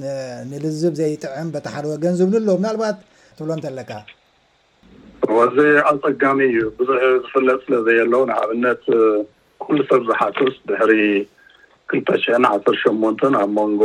ንልዝብ 0.50 0.92
ዘይጥዕም 1.00 1.48
በተሓደ 1.54 1.84
ወገን 1.92 2.16
ዝብሉኣሎ 2.20 2.56
ናልባት 2.66 2.98
ትብሎ 3.36 3.50
እንተለካ 3.56 3.90
እእዚ 5.40 5.56
ኣፀጋሚ 5.92 6.38
እዩ 6.50 6.58
ብዙሕ 6.78 7.00
ዝፍለጥ 7.24 7.58
ስለዘየ 7.66 8.00
ኣለዉ 8.06 8.22
ንኣብነት 8.32 8.82
ኩሉ 9.64 9.76
ሰብ 9.90 10.02
ዝሓክስ 10.08 10.54
ድሕሪ 10.70 10.92
ክልተሽ 11.90 12.24
ዓሰር 12.54 12.74
ሸሞንተን 12.82 13.34
ኣብ 13.42 13.50
መንጎ 13.60 13.82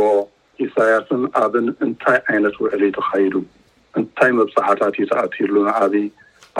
ኢሳያስን 0.64 1.22
ኣብን 1.42 1.66
እንታይ 1.84 2.18
ዓይነት 2.32 2.54
ውዕሉ 2.62 2.82
ተካይዱ 2.96 3.34
እንታይ 3.98 4.30
መብዛሓታት 4.38 4.94
እዩ 4.98 5.04
ተኣቲሉ 5.12 5.54
ንዓብይ 5.68 6.06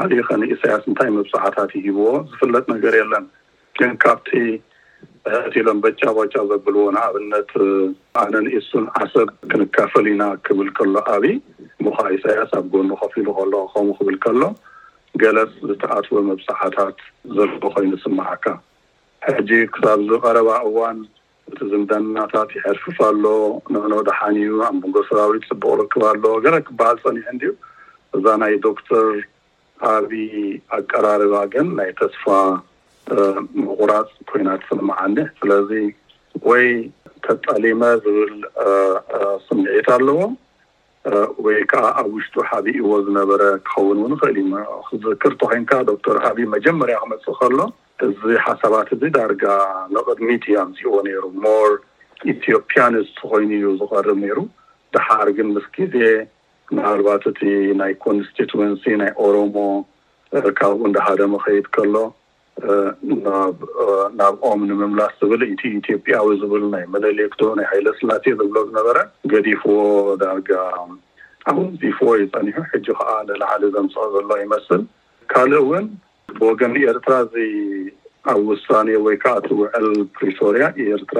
ዓብኸ 0.03 0.29
ኢሳያስ 0.55 0.85
እንታይ 0.91 1.11
መብዛሓታት 1.19 1.71
እዩሂብዎ 1.81 2.05
ዝፍለጥ 2.33 2.65
ነገር 2.75 2.95
የለን 3.01 3.25
ግን 3.79 3.93
ካብቲ 4.05 4.31
ት 5.53 5.53
ኢሎም 5.61 5.79
በቻ 5.85 6.01
ቦቻ 6.17 6.33
ዘብልዎ 6.51 6.83
ንኣብነት 6.95 7.51
ኣነ 8.23 8.33
ንእሱም 8.45 8.85
ዓሰብ 9.01 9.29
ክንካፈል 9.51 10.07
ኢና 10.13 10.23
ክብል 10.47 10.69
ከሎ 10.79 10.95
ዓብይ 11.15 11.35
ሙካ 11.87 11.99
ኢሳያስ 12.17 12.53
ኣብ 12.59 12.67
ጎኑ 12.73 12.89
ከፊ 13.01 13.15
ሉ 13.27 13.35
ከለ 13.39 13.53
ከምኡ 13.73 13.93
ክብል 13.99 14.17
ከሎ 14.25 14.43
ገለስ 15.23 15.53
ዝተኣትወ 15.69 16.17
መብሳሓታት 16.31 16.97
ዘለዎ 17.37 17.69
ኮይኑ 17.75 17.93
ስምዓካ 18.05 18.45
ሕጂ 19.29 19.51
ክሳብ 19.75 19.99
ዚ 20.09 20.19
ቀረባ 20.25 20.49
እዋን 20.69 20.99
እቲ 21.53 21.59
ዝምዳናታት 21.73 22.51
ይሕርፍፍ 22.57 22.99
ኣሎ 23.11 23.25
ንክነ 23.75 23.95
ዳሓኒዩ 24.09 24.51
ኣብ 24.69 24.75
መንጎ 24.83 24.97
ሰራዊት 25.09 25.45
ፅቡቅ 25.51 25.73
ርክብ 25.83 26.03
ኣሎ 26.11 26.25
ገ 26.45 26.51
ክበሃል 26.67 26.99
ሰኒሕ 27.05 27.25
እዩ 27.37 27.49
እዛ 28.17 28.25
ናይ 28.43 28.55
ዶክተር 28.69 29.07
ኣብ 29.95 30.11
ኣቀራርባ 30.79 31.35
ግን 31.55 31.69
ናይ 31.81 31.91
ተስፋ 32.01 32.25
ምቁራፅ 33.67 34.09
ኮይናት 34.31 34.63
ስማዓኒ 34.69 35.17
ስለዚ 35.39 35.71
ወይ 36.49 36.67
ተጠሊመ 37.25 37.83
ዝብል 38.05 38.35
ስኒዒት 39.47 39.89
ኣለዎ 39.97 40.19
ወይ 41.45 41.57
ከዓ 41.71 41.85
ኣብ 42.01 42.09
ውሽጡ 42.17 42.35
ሓቢእዎ 42.49 42.91
ዝነበረ 43.07 43.43
ክኸውን 43.69 43.99
እውን 44.03 44.13
ክእል 44.21 44.37
እዩ 44.43 44.53
ክዝክርቶ 44.89 45.41
ኮይንካ 45.53 45.73
ዶክተር 45.91 46.17
ኣብ 46.29 46.37
መጀመርያ 46.57 46.97
ክመፅእ 47.05 47.37
ከሎ 47.41 47.59
እዚ 48.09 48.21
ሓሳባት 48.47 48.89
እዚ 48.97 49.03
ዳርጋ 49.17 49.45
ንቅድሚት 49.95 50.45
እዮ 50.53 50.61
ምዚዎ 50.71 50.95
ነይሩ 51.09 51.23
ሞር 51.45 51.71
ኢትዮጵያንስ 52.35 53.11
ኮይኑ 53.33 53.51
እዩ 53.59 53.67
ዝቀርብ 53.83 54.19
ነይሩ 54.25 54.39
ድሓር 54.97 55.29
ግን 55.37 55.49
ምስ 55.57 55.67
ግዜ 55.77 55.97
ንልባት 56.77 57.25
እቲ 57.33 57.41
ናይ 57.81 57.93
ኮንስቲቱንሲ 58.05 58.85
ናይ 59.03 59.11
ኦሮሞ 59.27 59.57
ካብኡ 60.59 60.79
እንዳሃደ 60.91 61.21
ምከይድ 61.33 61.67
ከሎ 61.77 61.95
ናብ 64.19 64.37
ኦም 64.49 64.61
ንምምላስ 64.71 65.15
ዝብል 65.21 65.43
እቲ 65.47 65.63
ኢትዮጵያዊ 65.81 66.29
ዝብል 66.43 66.65
ናይ 66.75 66.85
መለለየ 66.95 67.29
ክ 67.35 67.39
ናይ 67.59 67.67
ሃይለ 67.71 67.87
ስላት 68.01 68.27
ዘብሎ 68.41 68.57
ዝነበረ 68.69 68.99
ገዲፎዎ 69.33 69.79
ዳርጋ 70.23 70.51
ኣብኡ 71.51 71.65
ዲፎዎ 71.83 72.13
ይፀኒሑ 72.23 72.57
ሕጂ 72.73 72.87
ከዓ 72.99 73.11
ዘላሓሊ 73.29 73.63
ዘምፅኦ 73.77 74.05
ዘሎ 74.17 74.31
ይመስል 74.45 74.83
ካልእ 75.33 75.61
እውን 75.63 75.87
ብወገን 76.41 76.75
ኤርትራ 76.93 77.15
እዚ 77.27 77.35
ኣብ 78.33 78.41
ውሳኔ 78.51 78.89
ወይ 79.07 79.17
ከዓ 79.23 79.33
እቲውዕል 79.41 79.89
ፕሪሶርያ 80.17 80.67
ኤርትራ 80.97 81.19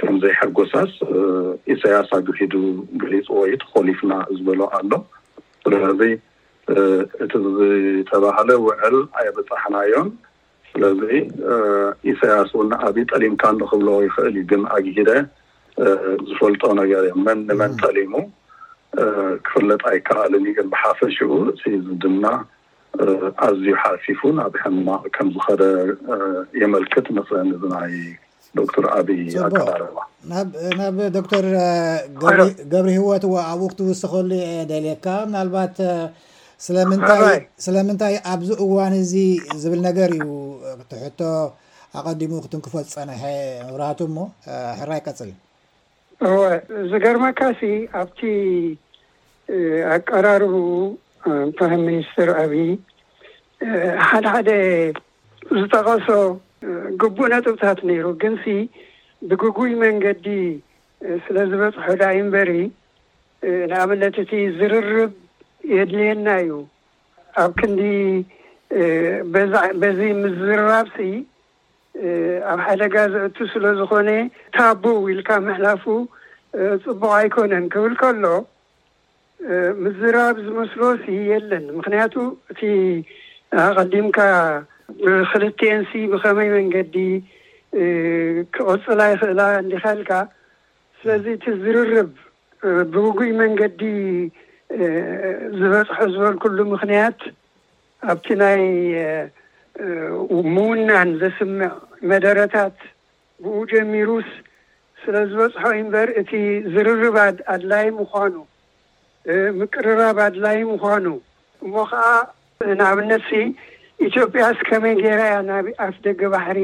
ከምዘይሓጎሳስ 0.00 0.92
ኢሳያስ 1.74 2.12
ግሒዱ 2.28 2.54
ገሊፂ 3.02 3.26
ወይት 3.40 3.64
ኮሊፍና 3.74 4.12
ዝበሎ 4.36 4.60
ኣሎ 4.80 4.92
እቲ 7.24 7.32
ዝተባህለ 7.56 8.48
ውዕል 8.66 8.96
ኣየበፃሕናዮም 9.20 10.08
ስለዚ 10.70 11.00
ኢሳያስኡ 12.12 12.60
ንኣብዪ 12.70 13.02
ጠሊምካ 13.12 13.42
ንክብሎ 13.60 13.88
ይክእል 14.06 14.34
ዩግን 14.42 14.62
ኣግሂደ 14.76 15.10
ዝፈልጦ 16.28 16.62
ነገር 16.80 17.02
እዮ 17.10 17.14
መንንመን 17.26 17.72
ጠሊሙ 17.82 18.12
ክፍለጥ 19.46 19.82
ኣይከኣልኒ 19.92 20.46
ግን 20.56 20.66
ብሓፈሽኡ 20.72 21.30
እ 21.52 21.76
ዚ 21.86 21.94
ድና 22.02 22.24
ኣዝዩ 23.46 23.68
ሓፊፉ 23.82 24.20
ናብ 24.40 24.54
ሕማቅ 24.64 25.02
ከምዝከደ 25.16 25.62
የመልክት 26.62 27.06
መስለኒ 27.18 27.48
እዚ 27.56 27.62
ናይ 27.76 27.94
ዶክትር 28.58 28.84
ኣብይ 28.96 29.20
ኣራርባናብ 29.46 30.98
ዶተር 31.16 31.46
ገብሪሂወት 32.74 33.24
ዎ 33.32 33.34
ኣብ 33.50 33.60
ውቅቲ 33.66 33.80
ውስከሉ 33.90 34.30
የየ 34.42 34.62
ደልየካ 34.72 35.06
ናልባት 35.34 35.78
ስለንታይስለምንታይ 36.64 38.14
ኣብዚ 38.32 38.50
እዋን 38.64 38.92
እዚ 39.02 39.12
ዝብል 39.62 39.80
ነገር 39.88 40.10
እዩ 40.18 40.28
ትሕቶ 40.90 41.20
ኣቀዲሙ 42.00 42.32
ክትንክፈት 42.44 42.86
ፀነሐ 42.94 43.22
ምብራቱ 43.68 43.98
እሞ 44.10 44.18
ሕራ 44.78 44.90
ይቀፅል 45.00 45.30
እወ 46.30 46.40
እዚገርማካሲ 46.82 47.60
ኣብቲ 48.02 48.20
ኣቀራርቡ 49.96 50.54
ፕራ 51.58 51.68
ሚኒስትር 51.86 52.30
ኣብዪ 52.42 52.56
ሓደሓደ 54.08 54.50
ዝጠቀሶ 55.60 56.08
ግቡእ 57.00 57.28
ነጥብታት 57.32 57.78
ነይሩ 57.90 58.04
ግንሲ 58.22 58.44
ብጉጉይ 59.28 59.72
መንገዲ 59.82 60.26
ስለ 61.24 61.36
ዝበፅሖ 61.50 61.86
ዳይ 62.02 62.16
እንበሪ 62.22 62.50
ንኣብነት 63.70 64.16
እቲ 64.22 64.32
ዝርርብ 64.58 65.12
የድልየና 65.72 66.28
እዩ 66.42 66.52
ኣብ 67.42 67.52
ክንዲ 67.60 67.82
በዚ 69.82 70.00
ምዝራብሲ 70.22 70.96
ኣብ 72.52 72.58
ሓደጋ 72.66 72.94
ዘእቱ 73.14 73.36
ስለ 73.52 73.64
ዝኾነ 73.80 74.10
ታቦ 74.56 74.84
ኢልካ 75.12 75.30
መሕላፉ 75.48 75.84
ፅቡቅ 76.84 77.04
ኣይኮነን 77.18 77.66
ክብል 77.72 77.94
ከሎ 78.00 78.26
ምዝርራብ 79.84 80.36
ዝመስሎ 80.46 80.82
ሲ 81.02 81.06
የለን 81.32 81.64
ምክንያቱ 81.78 82.14
እቲ 82.52 82.60
ኣቀዲምካ 83.64 84.18
ብክልቴንሲ 85.04 85.90
ብኸመይ 86.12 86.48
መንገዲ 86.56 86.96
ክቐፅላ 88.54 89.00
ይኽእላ 89.12 89.40
እንዲኻልካ 89.62 90.10
ስለዚ 90.98 91.24
እቲ 91.36 91.44
ዝርርብ 91.64 92.10
ብውጉይ 92.92 93.32
መንገዲ 93.42 93.80
ዝበፅሖ 95.60 95.98
ዝበል 96.14 96.36
ኩሉ 96.42 96.58
ምኽንያት 96.72 97.20
ኣብቲ 98.12 98.26
ናይ 98.42 98.62
ምውናን 100.54 101.10
ዘስምዕ 101.20 101.68
መደረታት 102.10 102.76
ብኡ 103.42 103.56
ጀሚሩስ 103.72 104.28
ስለ 105.02 105.14
ዝበፅሖ 105.30 105.66
ዩ 105.74 105.82
እንበር 105.82 106.08
እቲ 106.20 106.30
ዝርርባ 106.72 107.16
ኣድላይ 107.54 107.86
ምኳኑ 107.98 108.34
ምቅርራብ 109.58 110.18
ኣድላይ 110.26 110.58
ምኳኑ 110.72 111.06
እሞ 111.66 111.74
ከዓ 111.90 112.06
ንኣብነትሲ 112.78 113.30
ኢትዮጵያስ 114.06 114.58
ከመይ 114.68 114.94
ገራያ 115.04 115.34
ናብኣፍ 115.50 115.96
ደገ 116.06 116.20
ባሕሪ 116.32 116.60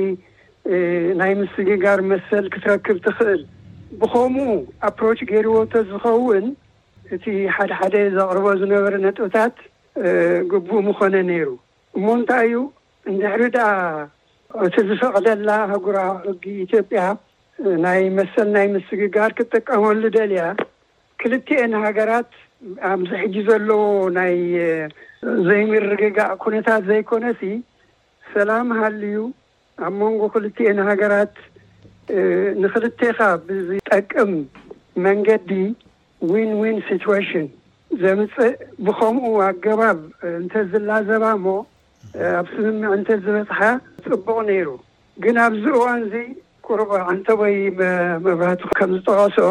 ናይ 1.21 1.33
ምስግጋር 1.43 1.99
መሰል 2.11 2.47
ክትረክብ 2.55 2.97
ትኽእል 3.07 3.43
ብከምኡ 4.01 4.49
ኣፕሮች 4.89 5.21
ገይርቦ 5.31 5.55
ቶ 5.75 5.85
ዝኸውን 5.91 6.45
እቲ 7.15 7.25
ሓደሓደ 7.57 7.97
ዘቕርበ 8.17 8.47
ዝነበረ 8.61 8.93
ነጥብታት 9.07 9.55
ግቡኡም 10.51 10.89
ኮነ 10.99 11.15
ነይሩ 11.31 11.47
እሞ 11.99 12.07
እንታይ 12.19 12.45
እዩ 12.51 12.59
እንድሕሪ 13.11 13.43
ዳኣ 13.57 13.71
እቲ 14.67 14.75
ዝፈቕደላ 14.89 15.49
ህጉራዊ 15.73 16.13
ሕጊ 16.29 16.45
ኢትዮጵያ 16.67 17.01
ናይ 17.85 18.01
መሰል 18.19 18.49
ናይ 18.57 18.67
ምስግጋር 18.75 19.31
ክጠቀመሉ 19.39 20.03
ደልያ 20.17 20.43
ክልትኤን 21.23 21.75
ሃገራት 21.85 22.31
ኣብዝሕጂ 22.93 23.35
ዘለዎ 23.49 23.83
ናይ 24.19 24.35
ዘይምርግጋእ 25.49 26.33
ኩነታት 26.43 26.83
ዘይኮነ 26.91 27.25
ሲ 27.41 27.53
ሰላም 28.35 28.67
ሃል 28.81 28.99
ዩ 29.15 29.21
ኣብ 29.87 29.93
መንጎ 30.03 30.21
ክልትኤን 30.35 30.79
ሃገራት 30.89 31.37
ንክልተኻ 32.63 33.19
ብዝጠቅም 33.47 34.33
መንገዲ 35.07 35.51
ዊን 36.29 36.49
ዊን 36.61 36.77
ሲትዋሽን 36.87 37.47
ዘምፅእ 38.01 38.51
ብከምኡ 38.85 39.35
ኣገባብ 39.51 40.01
እንተዝላዘባ 40.39 41.25
እሞ 41.37 41.47
ኣብ 42.39 42.47
ስምምዕ 42.55 42.91
እንተዝበፅሓ 42.99 43.61
ፅቡቕ 44.07 44.27
ነይሩ 44.49 44.69
ግን 45.25 45.37
ኣብዚ 45.45 45.65
እዋን 45.79 46.01
እዙ 46.07 46.15
ኩርቦ 46.67 46.91
ዓንተ 47.13 47.27
ወይ 47.43 47.55
መብራህት 48.27 48.63
ከም 48.79 48.91
ዝጠቀሶኦ 48.99 49.49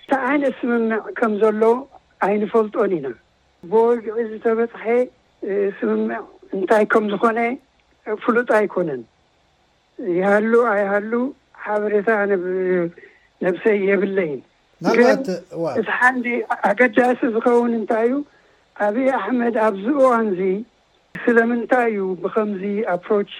እንታይ 0.00 0.20
ዓይነት 0.30 0.54
ስምምዕ 0.62 1.00
ከም 1.20 1.32
ዘሎ 1.42 1.62
ኣይንፈልጦን 2.28 2.92
ኢና 2.98 3.06
ብወግዒ 3.70 4.16
ዝተበፅሐ 4.32 4.84
ስምምዕ 5.78 6.20
እንታይ 6.56 6.84
ከም 6.94 7.06
ዝኾነ 7.14 7.38
ፍሉጥ 8.24 8.48
ኣይኮነን 8.60 9.02
ይሃሉ 10.18 10.52
ኣይሃሉ 10.76 11.12
ሓበሬታ 11.64 12.08
ነብሰይ 13.46 13.78
የብለይን 13.90 14.40
ግንእዚ 14.84 15.28
ሓንዲ 15.98 16.26
ኣገዳሲ 16.70 17.20
ዝኸውን 17.34 17.72
እንታይ 17.78 18.10
እዩ 18.14 18.18
ኣብዪ 18.86 19.06
ኣሕመድ 19.18 19.56
ኣብ 19.66 19.74
ዝ 19.84 19.86
እዋን 19.94 20.26
ዚ 20.38 20.42
ስለምንታይ 21.24 21.88
እዩ 21.92 22.00
ብከምዚ 22.22 22.62
ኣፕሮች 22.94 23.32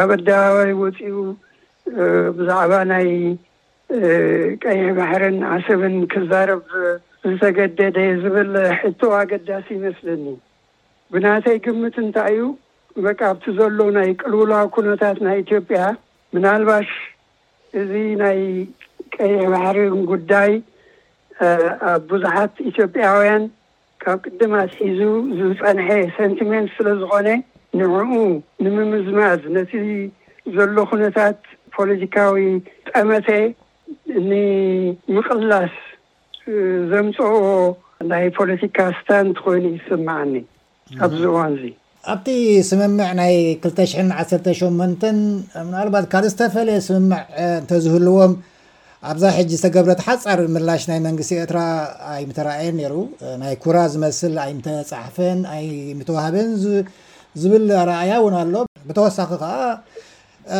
ኣብ 0.00 0.10
ኣደባባይ 0.16 0.70
ወፂኡ 0.82 1.00
ብዛዕባ 2.36 2.72
ናይ 2.92 3.08
ቀይሕ 4.64 4.84
ባሕርን 4.98 5.38
ዓሰብን 5.54 5.96
ክዛረብ 6.12 6.62
ዝተገደደ 7.30 7.98
ዝብል 8.22 8.52
ሕቶ 8.80 9.00
ኣገዳሲ 9.22 9.66
ይመስለኒ 9.78 10.24
ብናተይ 11.12 11.58
ግምት 11.66 11.96
እንታይ 12.04 12.34
እዩ 12.36 12.44
በቃብቲ 13.04 13.44
ዘሎ 13.58 13.78
ናይ 13.98 14.08
ቅልውላ 14.22 14.52
ኩነታት 14.74 15.16
ናይ 15.26 15.36
ኢትዮጵያ 15.44 15.80
ምናልባሽ 16.34 16.90
እዚ 17.80 17.92
ናይ 18.22 18.40
ቀይ 19.20 19.34
ባሕሪን 19.52 19.94
ጉዳይ 20.12 20.50
ኣብ 21.90 22.02
ቡዙሓት 22.10 22.54
ኢትዮጵያውያን 22.70 23.44
ካብ 24.02 24.18
ቅድማትሒዙ 24.28 25.00
ዝፀንሐ 25.38 25.88
ሴንቲመንት 26.16 26.70
ስለዝኮነ 26.76 27.28
ንዕኡ 27.78 28.12
ንምምዝማዝ 28.64 29.42
ነቲ 29.56 29.72
ዘሎ 30.56 30.76
ኩነታት 30.90 31.38
ፖለቲካዊ 31.76 32.42
ጠመተ 32.90 33.28
ንምቕላስ 34.30 35.74
ዘምፅዎ 36.90 37.30
ናይ 38.10 38.26
ፖለቲካ 38.38 38.78
ስታንት 38.98 39.36
ኮይኑ 39.44 39.64
ይስምዓኒ 39.76 40.34
ኣብዚ 41.04 41.22
እዋን 41.30 41.52
እዙ 41.56 41.64
ኣብቲ 42.12 42.26
ስምምዕ 42.68 43.10
ናይ 43.20 43.36
2ተ 43.66 43.78
ሽ 43.90 43.92
ዓ 44.22 44.24
ሸመን 44.60 44.92
ምናልባት 45.66 46.06
ካልእ 46.12 46.32
ዝተፈለየ 46.34 46.80
ስምምዕ 46.88 47.20
እንተዝህልዎም 47.60 48.32
ኣብዛ 49.10 49.24
ሕጂ 49.36 49.50
ዝተገብረቲ 49.60 50.00
ሓፃር 50.08 50.40
ምላሽ 50.54 50.82
ናይ 50.90 50.98
መንግስቲ 51.06 51.30
ኤርትራ 51.42 51.60
ኣይ 52.12 52.22
ምተረኣየን 52.28 52.76
ነሩ 52.80 52.92
ናይ 53.42 53.54
ኩራ 53.62 53.76
ዝመስል 53.92 54.34
ኣይ 54.44 54.52
ምተፃሕፈን 54.58 55.40
ኣይ 55.54 55.66
ምተዋህበን 55.98 56.48
ዝብል 57.40 57.64
ኣረኣያ 57.80 58.12
እውን 58.22 58.34
ኣሎ 58.40 58.54
ብተወሳኺ 58.88 59.30
ከዓ 59.42 59.50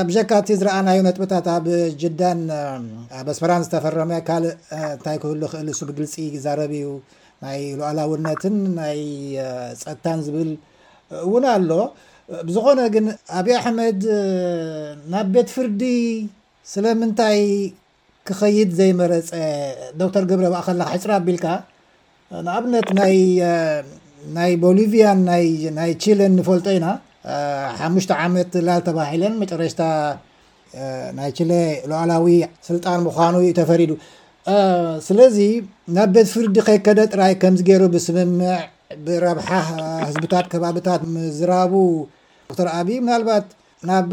ብጀካቲ 0.08 0.48
ዝረኣናዮ 0.60 0.98
ነጥብታት 1.06 1.46
ኣብ 1.54 1.66
ጅዳን 2.02 2.40
ኣብ 3.20 3.26
ኣስፐራን 3.32 3.64
ዝተፈረመ 3.68 4.12
ካልእ 4.28 4.54
እንታይ 4.96 5.18
ክህሉ 5.22 5.42
ክእል 5.52 5.68
ሱብግልፂ 5.80 6.14
ይዛረብ 6.36 6.72
እዩ 6.80 6.88
ናይ 7.44 7.60
ለኣላውነትን 7.80 8.56
ናይ 8.80 9.00
ፀጥታን 9.84 10.20
ዝብል 10.26 10.50
እውን 11.26 11.46
ኣሎ 11.54 11.70
ብዝኮነ 12.48 12.80
ግን 12.96 13.06
ኣብዪ 13.38 13.52
ኣሕመድ 13.60 14.02
ናብ 15.14 15.26
ቤት 15.36 15.48
ፍርዲ 15.56 15.82
ስለምንታይ 16.74 17.40
ክከይድ 18.28 18.70
ዘይመረፀ 18.78 19.28
ዶክተር 20.00 20.22
ገብረ 20.28 20.44
ባኣ 20.52 20.60
ከላ 20.66 20.82
ሕፅራ 20.92 21.10
ኣቢልካ 21.20 21.46
ንኣብነት 22.44 22.86
ናይ 24.36 24.52
ቦሊቪያን 24.62 25.18
ናይ 25.78 25.92
ለን 26.20 26.32
ንፈልጦ 26.38 26.66
ኢና 26.76 26.86
ሓሙሽተ 27.80 28.12
ዓመት 28.26 28.54
ላዝ 28.66 28.80
ተባሂለን 28.88 29.34
መጨረሽታ 29.42 29.82
ናይ 31.18 31.30
ሌ 31.50 31.52
ለዓላዊ 31.90 32.28
ስልጣን 32.68 32.98
ምዃኑ 33.06 33.34
ዩተፈሪዱ 33.48 33.92
ስለዚ 35.08 35.36
ናብ 35.96 36.08
ቤትፍርዲ 36.14 36.56
ከይከደ 36.68 37.00
ጥራይ 37.12 37.34
ከምዚገይሩ 37.42 37.82
ብስምምዕ 37.94 38.56
ብረብሓ 39.04 39.50
ህዝብታት 40.08 40.46
ከባቢታት 40.54 41.04
ምዝራቡ 41.14 41.72
ዶተር 42.48 42.68
ኣብይ 42.78 42.98
ምናባት 43.04 43.46
ናብ 43.90 44.10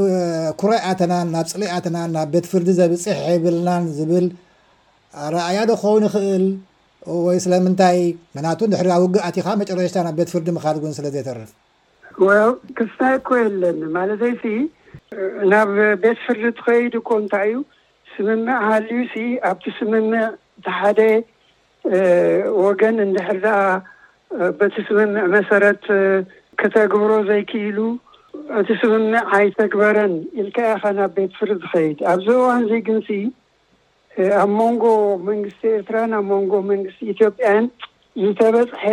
ኩራይ 0.62 0.80
ኣተናን 0.90 1.28
ናብ 1.36 1.48
ፅሊይ 1.52 1.70
ኣተናን 1.78 2.10
ናብ 2.16 2.28
ቤት 2.34 2.46
ፍርዲ 2.52 2.70
ዘብፅሕ 2.80 3.18
ሒይብልናን 3.28 3.84
ዝብል 3.98 4.26
ኣረኣያ 5.26 5.60
ዶኮውን 5.70 6.04
ይኽእል 6.08 6.46
ወይ 7.26 7.38
ስለምንታይ 7.46 8.00
መናቱ 8.38 8.60
ንድሕሪ 8.70 8.90
ውግ 9.04 9.16
ኣትካ 9.28 9.48
መጨረሽታ 9.62 9.98
ናብ 10.08 10.16
ቤት 10.22 10.30
ፍርዲ 10.34 10.48
ምካል 10.58 10.76
እውን 10.82 10.96
ስለዘይተርፍ 10.98 11.52
ወ 12.26 12.28
ክስታይ 12.78 13.16
ኮ 13.30 13.40
ኣለኒ 13.46 13.82
ማለተይ 13.98 14.36
ናብ 15.54 15.70
ቤት 16.04 16.20
ፍርዲ 16.26 16.44
እትኸይድ 16.52 16.96
እኮ 17.02 17.10
እንታይ 17.24 17.50
እዩ 17.56 17.60
ስምምዕ 18.16 18.60
ሃልዩ 18.68 19.00
ኣብቲ 19.52 19.66
ስምምዕ 19.80 20.22
እቲ 20.60 20.68
ሓደ 20.80 21.00
ወገን 22.66 22.96
እንድሕር 23.08 23.38
ዳኣ 23.48 23.62
በቲ 24.60 24.76
ስምምዕ 24.90 25.24
መሰረት 25.38 25.84
ከተግብሮ 26.62 27.12
ዘይክኢሉ 27.32 27.78
እቲ 28.60 28.70
ስምምዕ 28.80 29.20
ኣይተግበረን 29.38 30.14
ኢልካ 30.42 30.58
ኢኸ 30.76 30.84
ናብ 30.98 31.12
ቤት 31.18 31.32
ፍርድ 31.40 31.60
ዝኸይድ 31.66 32.00
ኣብዚዋን 32.14 32.64
ዘ 32.70 32.78
ግንፂ 32.88 33.08
ኣብ 34.42 34.50
ሞንጎ 34.58 34.84
መንግስቲ 35.28 35.62
ኤርትራን 35.78 36.12
ኣብ 36.18 36.26
ሞንጎ 36.32 36.54
መንግስቲ 36.72 37.00
ኢትዮጵያን 37.14 37.66
ዝተበፅሐ 38.24 38.84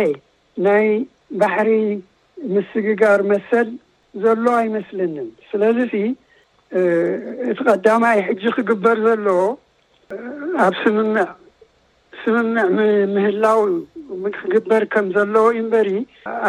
ናይ 0.65 0.87
ባሕሪ 1.39 1.69
ምስግጋር 2.57 3.19
መሰል 3.31 3.69
ዘሎ 4.25 4.45
ኣይመስልንን 4.61 5.27
ስለዚ 5.49 5.77
እቲ 7.49 7.59
ቀዳማይ 7.71 8.19
ሕጂ 8.27 8.43
ክግበር 8.57 8.97
ዘለዎ 9.07 9.41
ኣብ 10.67 10.73
ስምምዕ 10.83 11.27
ስምምዕ 12.21 12.67
ምህላው 13.17 13.59
ክግበር 14.39 14.83
ከም 14.95 15.07
ዘለዎ 15.17 15.47
ዩ 15.59 15.63
ምበሪ 15.67 15.89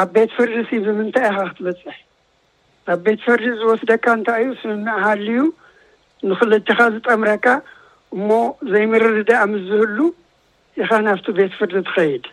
ኣብ 0.03 0.09
ቤት 0.19 0.31
ፍርድ 0.37 0.57
ሲ 0.71 0.81
ብምንታይ 0.87 1.27
ኢኻ 1.31 1.39
ክትበፅሕ 1.51 1.99
ኣብ 2.89 3.01
ቤት 3.07 3.21
ፍርዲ 3.25 3.45
ዝወስደካ 3.61 4.05
እንታይ 4.19 4.43
እዩ 4.45 4.53
ስምምዕ 4.61 4.97
ሃሉ 5.05 5.27
ዩ 5.39 5.43
ንክልትካ 6.29 6.81
ዝጠምረካ 6.95 7.47
እሞ 8.15 8.29
ዘይምርር 8.73 9.17
ደ 9.29 9.33
ኣምዝህሉ 9.47 9.99
ኢኻ 10.81 10.91
ናብቲ 11.07 11.27
ቤት 11.39 11.53
ፍርዲ 11.59 11.75
ትኸይድ 11.89 12.25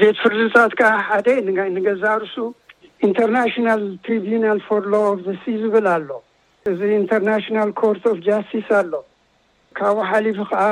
ቤት 0.00 0.16
ፍርዲ 0.22 0.38
ዝፃትከዓ 0.52 0.92
ሓደ 1.08 1.26
ንገዛርሱ 1.76 2.34
ኢንተርናሽናል 3.08 3.82
ትሪቢዩናል 4.06 4.58
ፈርሎ 4.68 4.94
ሲ 5.42 5.56
ዝብል 5.60 5.86
ኣሎ 5.96 6.10
እዚ 6.72 6.80
ኢንተርናሽናል 7.02 7.70
ኮርት 7.82 8.02
ፍ 8.14 8.16
ጃስቲስ 8.28 8.68
ኣሎ 8.80 8.92
ካብኡ 9.78 10.02
ሓሊፉ 10.10 10.38
ከዓ 10.50 10.62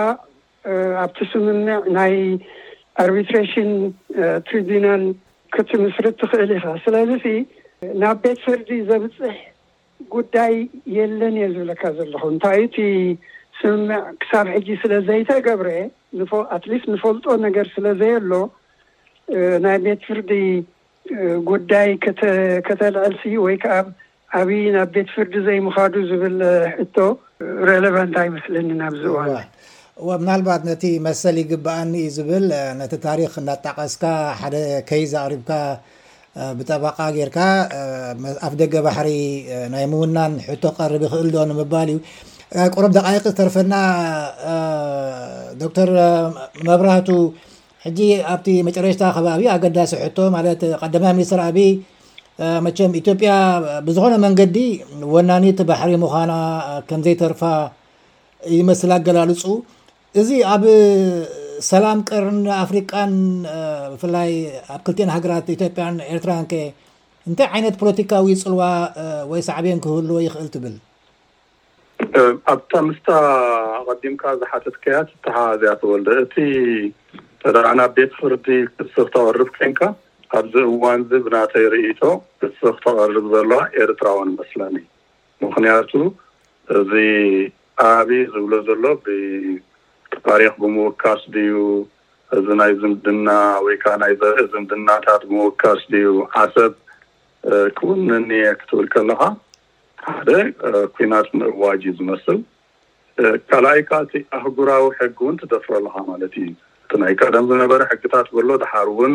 ኣብቲ 1.05 1.19
ስምምዕ 1.33 1.71
ናይ 1.99 2.15
ኣርቢትሬሽን 3.05 3.71
ትሪቢናል 4.47 5.03
ክት 5.55 5.71
ምስሪ 5.85 6.07
ትክእል 6.21 6.51
ኢካ 6.57 6.67
ስለዚሲ 6.87 7.27
ናብ 8.03 8.19
ቤት 8.23 8.39
ፍርዲ 8.45 8.69
ዘብፅሕ 8.91 9.37
ጉዳይ 10.15 10.55
የለን 10.97 11.35
እየ 11.41 11.47
ዝብለካ 11.55 11.83
ዘለኹ 11.99 12.23
እንታይ 12.33 12.59
እቲ 12.67 12.77
ስምዕ 13.61 14.01
ክሳብ 14.23 14.47
ሕጂ 14.57 14.69
ስለዘይተገብረአ 14.83 15.81
ኣትሊስ 16.57 16.85
ንፈልጦ 16.93 17.27
ነገር 17.47 17.67
ስለዘየ 17.77 18.13
ኣሎ 18.21 18.33
ናይ 19.65 19.77
ቤት 19.87 20.01
ፍርዲ 20.09 20.31
ጉዳይ 21.51 21.89
ከተላአልሲ 22.69 23.23
ወይ 23.45 23.57
ከዓ 23.65 23.77
ዓብዪ 24.39 24.61
ናብ 24.77 24.89
ቤት 24.97 25.09
ፍርዲ 25.17 25.35
ዘይምካዱ 25.49 25.95
ዝብል 26.11 26.37
ሕቶ 26.79 26.97
ሬለቫንት 27.69 28.15
ኣይመስለኒ 28.25 28.69
ናብዝእዋምናልባት 28.83 30.63
ነቲ 30.71 30.85
መሰሊ 31.09 31.37
ይግባኣኒ 31.45 31.95
እዩ 32.05 32.11
ዝብል 32.17 32.47
ነቲ 32.81 32.93
ታሪክ 33.09 33.33
እዳጣቀስካ 33.43 34.03
ሓደ 34.41 34.55
ከይዝ 34.91 35.15
ኣቅሪብካ 35.23 35.51
ብጠባቃ 36.59 36.99
ጌርካ 37.17 37.39
ኣብ 38.47 38.53
ደገ 38.61 38.75
ባሕሪ 38.87 39.11
ናይ 39.73 39.85
ምዉናን 39.93 40.33
ሕቶ 40.49 40.63
ቀርብ 40.77 41.03
ይኽእል 41.07 41.29
ዶ 41.35 41.45
ንምባል 41.51 41.91
እዩ 41.93 42.67
ቁረብ 42.75 42.93
ደቃይቂ 42.97 43.23
ዝተረፈና 43.33 43.75
ዶተር 45.63 45.91
መብራህቱ 46.69 47.09
ሕጂ 47.87 48.01
ኣብቲ 48.35 48.47
መጨረሽታ 48.69 49.03
ከባቢ 49.17 49.43
ኣገዳሲ 49.55 49.93
ሕቶ 50.05 50.19
ማለት 50.37 50.61
ቀደማ 50.83 51.05
ሚኒስትር 51.17 51.41
ኣብይ 51.49 51.71
መቸም 52.67 52.93
ኢትዮጵያ 53.01 53.31
ብዝኮነ 53.87 54.15
መንገዲ 54.25 54.57
ወናኒት 55.15 55.61
ባሕሪ 55.71 55.93
ምዃና 56.05 56.33
ከምዘይተርፋ 56.89 57.43
ይመስል 58.59 58.91
ኣገላልፁ 58.99 59.43
እዚ 60.21 60.29
ኣብ 60.55 60.63
ሰላም 61.69 61.99
ቀርን 62.09 62.37
ኣፍሪቃን 62.63 63.13
ብፍላይ 63.93 64.33
ኣብ 64.75 64.81
ክልትን 64.87 65.11
ሃገራት 65.15 65.47
ኢትዮጵያን 65.55 65.97
ኤርትራን 66.13 66.45
ከ 66.51 66.55
እንታይ 67.29 67.49
ዓይነት 67.57 67.77
ፖለቲካዊ 67.81 68.29
ፅልዋ 68.43 68.63
ወይ 69.31 69.41
ሳዕብዮን 69.49 69.81
ክህልዎ 69.85 70.19
ይኽእል 70.27 70.49
ትብል 70.55 70.77
ኣብታ 72.53 72.73
ምስታ 72.89 73.09
ቀዲምካ 73.89 74.25
ዝሓተት 74.41 74.77
ከያ 74.83 74.99
ትተሓዝያ 75.11 75.73
ተወልደ 75.83 76.09
እቲ 76.25 76.37
ተደና 77.43 77.81
ቤት 77.97 78.13
ፍርዲ 78.21 78.47
ክስ 78.77 78.91
ክተቐርብ 78.97 79.51
ኮንካ 79.59 79.81
ኣብዚ 80.39 80.55
እዋን 80.75 81.03
ዚ 81.11 81.23
ብናተ 81.27 81.53
ይርኢቶ 81.65 82.03
ክስክተቐርብ 82.41 83.27
ዘለዋ 83.35 83.61
ኤርትራእውን 83.85 84.31
መስለኒ 84.41 84.77
ምክንያቱ 85.45 85.93
እዚ 86.81 86.93
ኣብ 87.91 88.09
ዝብሎ 88.35 88.53
ዘሎ 88.69 88.85
ታሪክ 90.29 90.53
ብምዉካስ 90.63 91.21
ድዩ 91.35 91.53
እዚ 92.39 92.47
ናይ 92.61 92.73
ዝምድና 92.81 93.29
ወይከዓ 93.67 93.95
ናይዝምድናታት 94.03 95.23
ብምዉካስ 95.31 95.81
ድዩ 95.93 96.09
ዓሰብ 96.45 96.73
ክውንኒሀ 97.79 98.49
ክትብል 98.61 98.87
ከለካ 98.95 99.25
ሓደ 100.07 100.29
ኩናት 100.97 101.29
ንእዋጅ 101.41 101.83
ዝመስል 101.99 102.39
ካልኣይ 103.51 103.81
ካ 103.89 103.93
እ 104.19 104.21
ኣሕጉራዊ 104.39 104.83
ሕጊ 104.99 105.17
እውን 105.25 105.39
ትደፍረ 105.43 105.75
ኣለካ 105.83 105.97
ማለት 106.11 106.35
እዩ 106.43 106.49
እቲ 106.85 106.91
ናይ 107.03 107.15
ቀደም 107.23 107.47
ዝነበረ 107.51 107.81
ሕግታት 107.93 108.27
በሎ 108.35 108.49
ድሓር 108.63 108.89
እውን 108.95 109.15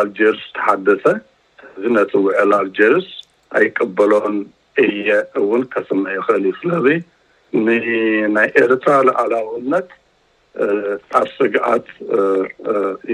ኣልጀርስ 0.00 0.42
ተሓደሰ 0.56 1.04
እዚ 1.76 1.84
ነዚውዕል 1.98 2.52
ኣጀርስ 2.62 3.08
ኣይቀበሎን 3.60 4.36
እየ 4.84 5.08
እውን 5.40 5.62
ከስመ 5.74 6.02
ይክእል 6.16 6.44
ዩ 6.50 6.52
ስለ 6.60 6.70
ንናይ 7.66 8.48
ኤርትራ 8.64 8.92
ንኣለውነት 9.06 9.88
ኣብ 11.18 11.26
ስግኣት 11.36 11.86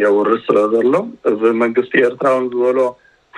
የውርስ 0.03 0.43
ስለ 0.49 0.59
ዘሎ 0.75 0.95
እዚ 1.31 1.41
መንግስቲ 1.63 1.93
ኤርትራም 2.09 2.45
ዝበሎ 2.53 2.79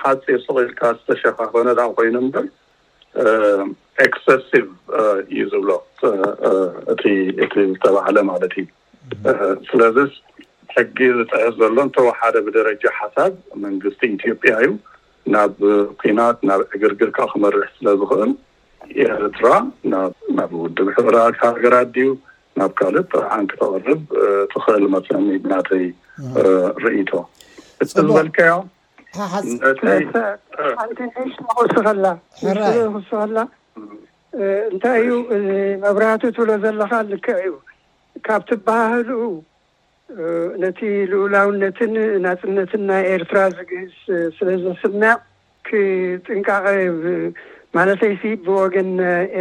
ሓፂር 0.01 0.37
ስቂኢልካ 0.45 0.81
ዝተሸፋፈነዳ 0.97 1.79
ኮይኑ 1.97 2.15
ምበር 2.25 2.45
ኤክሰሲቭ 4.07 4.65
እዩ 5.29 5.45
ዝብሎ 5.53 5.71
እቲ 6.93 7.03
ዝተባሃለ 7.71 8.17
ማለት 8.31 8.53
እዩ 8.63 8.67
ስለዚ 9.69 9.97
ሕጊ 10.75 10.97
ዝጥዕስ 11.17 11.55
ዘሎ 11.61 11.77
ተወሓደ 11.95 12.35
ብደረጃ 12.47 12.83
ሓሳብ 12.99 13.33
መንግስቲ 13.65 14.01
ኢትዮጵያ 14.17 14.53
እዩ 14.65 14.71
ናብ 15.33 15.55
ኩናት 16.01 16.37
ናብ 16.49 16.61
ዕግርግርካ 16.75 17.17
ክመርሕ 17.33 17.67
ስለዝኽእን 17.79 18.31
ኤርትራ 19.03 19.47
ናብ 20.37 20.51
ውድብ 20.63 20.87
ሕብራ 20.97 21.17
ካገራ 21.41 21.75
ድዩ 21.95 22.09
ናብ 22.59 22.71
ካልእ 22.79 23.05
ጠራሓን 23.11 23.45
ክተቅርብ 23.51 24.01
ትኽእል 24.51 24.85
መፅሚ 24.95 25.27
ብናተይ 25.43 25.85
ርኢቶ 26.85 27.11
እዝበልከዮምንቲ 27.83 28.71
ሽስ 31.25 31.37
ኸላዝክስ 31.87 33.09
ኸላ 33.19 33.45
እንታይ 34.71 34.99
እዩ 35.03 35.11
መብራህቱ 35.83 36.21
ትብሎ 36.35 36.51
ዘለካ 36.65 36.91
ልክዕ 37.13 37.39
እዩ 37.47 37.53
ካብ 38.25 38.41
ትባህሉ 38.49 39.09
ነቲ 40.61 40.79
ልኡላውነትን 41.11 41.93
ናፅነትን 42.27 42.81
ናይ 42.89 43.03
ኤርትራ 43.15 43.41
ዝግስ 43.57 43.93
ስለዚስምቅ 44.37 45.19
ክጥንቃቐብ 45.67 46.97
ማለተይሲ 47.77 48.21
ብወግን 48.45 48.89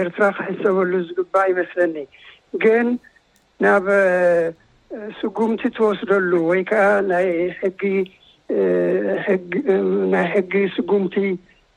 ኤርትራ 0.01 0.24
ክሕሰበሉ 0.39 0.93
ዝግባእ 1.09 1.49
ይመስለኒ 1.53 1.95
ግን 2.64 2.89
ናብ 3.64 3.87
ስጉምቲ 5.20 5.62
ትወስደሉ 5.78 6.31
ወይ 6.51 6.61
ከዓ 6.68 6.85
ይጊናይ 7.28 7.49
ሕጊ 10.35 10.53
ስጉምቲ 10.76 11.16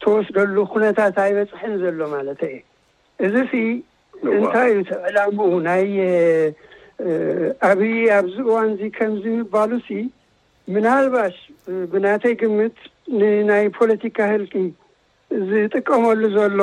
ተወስደሉ 0.06 0.56
ኩነታት 0.74 1.18
ኣይበፅሐን 1.26 1.74
ዘሎ 1.84 1.99
ማለተየ 2.14 2.58
እዚ 3.26 3.36
ሲ 3.51 3.64
እንታይ 4.38 4.70
እዩ 4.74 4.80
ተበላሙኡ 4.91 5.51
ናይ 5.70 5.84
ኣብዪ 7.72 7.93
ኣብዚ 8.20 8.36
እዋን 8.45 8.68
እዚ 8.76 8.82
ከምዚ 8.97 9.26
ምባሉ 9.39 9.72
ሲ 9.88 9.99
ምናልባሽ 10.74 11.38
ብናተይ 11.93 12.36
ግምት 12.41 12.78
ንናይ 13.22 13.66
ፖለቲካ 13.80 14.18
ህልኪ 14.34 14.54
ዝጥቀመሉ 15.49 16.19
ዘሎ 16.38 16.59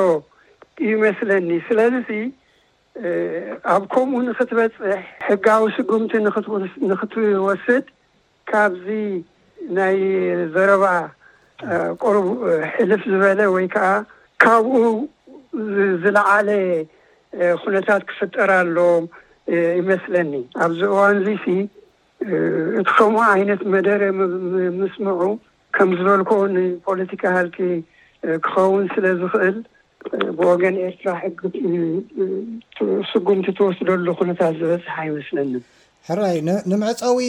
ይመስለኒ 0.89 1.49
ስለዚ 1.67 2.07
ኣብ 3.73 3.83
ከምኡ 3.93 4.19
ንክትበፅሕ 4.27 4.93
ሕጋዊ 5.27 5.63
ስጉምቲ 5.75 6.11
ንክትወስድ 6.89 7.85
ካብዚ 8.51 8.85
ናይ 9.77 9.97
ዘረባ 10.53 10.85
ቁሩብ 12.03 12.27
ሕልፍ 12.73 13.01
ዝበለ 13.11 13.39
ወይ 13.55 13.65
ከዓ 13.75 13.87
ካብኡ 14.43 14.73
ዝለዓለ 16.03 16.49
ኩነታት 17.61 18.01
ክፍጠር 18.09 18.49
ኣሎዎ 18.61 18.93
ይመስለኒ 19.81 20.31
ኣብዚ 20.63 20.79
እዋን 20.93 21.15
እዙይ 21.21 21.37
ሲ 21.43 21.55
እቲ 22.79 22.89
ከምኡ 22.97 23.19
ዓይነት 23.35 23.61
መደረ 23.75 24.01
ምስምዑ 24.81 25.21
ከም 25.75 25.89
ዝበልኮ 25.99 26.31
ንፖለቲካ 26.57 27.23
ህልቲ 27.37 27.57
ክኸውን 28.45 28.85
ስለ 28.95 29.05
ዝክእል 29.21 29.55
ብወገን 30.37 30.75
ኤርትራ 30.87 31.09
ሕ 31.21 31.29
ስጉምቲ 33.11 33.47
ትወስደሉ 33.57 34.05
ኩነታት 34.19 34.53
ዝበፅሓ 34.59 34.95
ይመስለኒ 35.09 35.51
ሕራይ 36.07 36.37
ንምዕፀዊ 36.71 37.19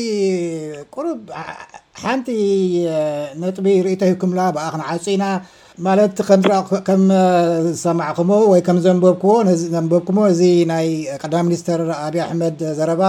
ቁሩብ 0.95 1.19
ሓንቲ 2.03 2.29
ነጥቢ 3.41 3.67
ርእቶ 3.87 4.03
ሂኩምላ 4.13 4.41
ብኣክን 4.57 4.83
ዓፅና 4.93 5.25
ማለት 5.87 6.17
ከም 6.87 7.05
ዝሰማዕኩሞ 7.67 8.31
ወይ 8.53 8.63
ከም 8.69 8.79
ዘንበብክዎ 8.87 9.35
ዘንበብኩሞ 9.75 10.19
እዚ 10.33 10.41
ናይ 10.73 10.89
ቀዳሚ 11.23 11.45
ሚኒስተር 11.49 11.83
ኣብዪ 12.07 12.21
ኣሕመድ 12.29 12.59
ዘረባ 12.79 13.03